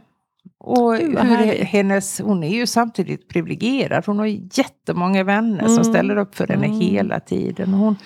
Och 0.65 0.97
hur 0.97 1.65
hennes, 1.65 2.21
hon 2.21 2.43
är 2.45 2.49
ju 2.55 2.67
samtidigt 2.67 3.29
privilegierad. 3.29 4.05
Hon 4.07 4.19
har 4.19 4.27
jättemånga 4.59 5.25
vänner 5.25 5.61
som 5.65 5.73
Mm. 5.73 5.85
ställer 5.85 6.17
upp 6.17 6.35
för 6.35 6.47
henne 6.49 6.67
hela 6.69 7.21
tiden. 7.21 7.75
Hon, 7.75 7.97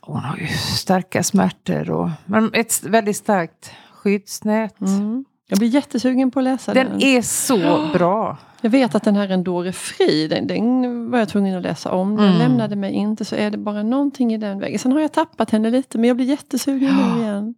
hon 0.00 0.20
har 0.20 0.36
ju 0.36 0.46
starka 0.76 1.22
smärtor 1.22 1.90
och 1.90 2.10
men 2.26 2.50
ett 2.54 2.82
väldigt 2.82 3.16
starkt 3.16 3.70
skyddsnät. 4.04 4.80
Mm. 4.80 5.24
Jag 5.48 5.58
blir 5.58 5.68
jättesugen 5.68 6.30
på 6.30 6.38
att 6.40 6.44
läsa 6.44 6.74
den. 6.74 6.86
Den 6.90 7.02
är 7.02 7.22
så 7.22 7.88
bra. 7.92 8.38
Jag 8.60 8.70
vet 8.70 8.94
att 8.94 9.02
den 9.02 9.16
här 9.16 9.28
Endore 9.28 9.72
Fri, 9.72 10.28
den, 10.28 10.46
den 10.46 11.10
var 11.10 11.18
jag 11.18 11.28
tvungen 11.28 11.56
att 11.56 11.62
läsa 11.62 11.92
om. 11.92 12.16
Den 12.16 12.24
Mm. 12.26 12.38
lämnade 12.38 12.76
mig 12.76 12.92
inte 12.92 13.24
så 13.24 13.36
är 13.36 13.50
det 13.50 13.58
bara 13.58 13.82
någonting 13.82 14.34
i 14.34 14.38
den 14.38 14.58
vägen. 14.58 14.78
Sen 14.78 14.92
har 14.92 15.00
jag 15.00 15.12
tappat 15.12 15.50
henne 15.50 15.70
lite 15.70 15.98
men 15.98 16.08
jag 16.08 16.16
blir 16.16 16.26
jättesugen 16.26 16.96
nu 16.96 17.22
igen. 17.22 17.54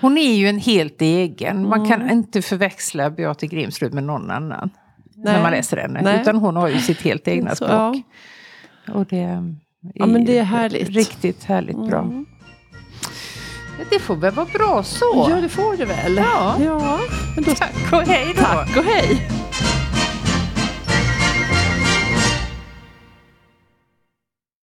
Hon 0.00 0.18
är 0.18 0.34
ju 0.34 0.48
en 0.48 0.58
helt 0.58 1.02
egen. 1.02 1.68
Man 1.68 1.88
kan 1.88 2.00
Mm. 2.02 2.12
inte 2.18 2.42
förväxla 2.42 3.10
Beate 3.10 3.46
Grimsrud 3.46 3.94
med 3.94 4.04
någon 4.04 4.30
annan. 4.30 4.70
Nej. 5.14 5.34
När 5.34 5.42
man 5.42 5.50
läser 5.52 5.76
henne. 5.76 6.00
Nej. 6.02 6.20
Utan 6.20 6.36
hon 6.36 6.56
har 6.56 6.68
ju 6.68 6.78
sitt 6.78 7.00
helt 7.02 7.28
egna 7.28 7.50
Så, 7.54 7.64
språk. 7.64 7.96
Och 8.94 9.06
det 9.06 9.18
är, 9.18 9.54
Ja, 9.94 10.06
men 10.06 10.24
det 10.24 10.38
är 10.38 10.42
härligt. 10.44 10.88
Riktigt 10.90 11.44
härligt 11.44 11.76
bra. 11.88 11.98
Mm. 12.00 12.26
Det 13.90 13.98
får 13.98 14.16
väl 14.16 14.32
vara 14.34 14.46
bra 14.54 14.82
så. 14.82 15.26
Ja 15.30 15.36
det 15.40 15.48
får 15.48 15.76
det 15.76 15.84
väl. 15.84 16.16
Ja. 16.16 16.54
ja 16.64 16.98
men 17.34 17.44
då, 17.44 17.54
Tack 17.54 17.92
och 17.92 18.02
hej 18.02 18.34
då. 18.36 18.42
tack 18.42 18.76
och 18.76 18.84
hej. 18.84 19.28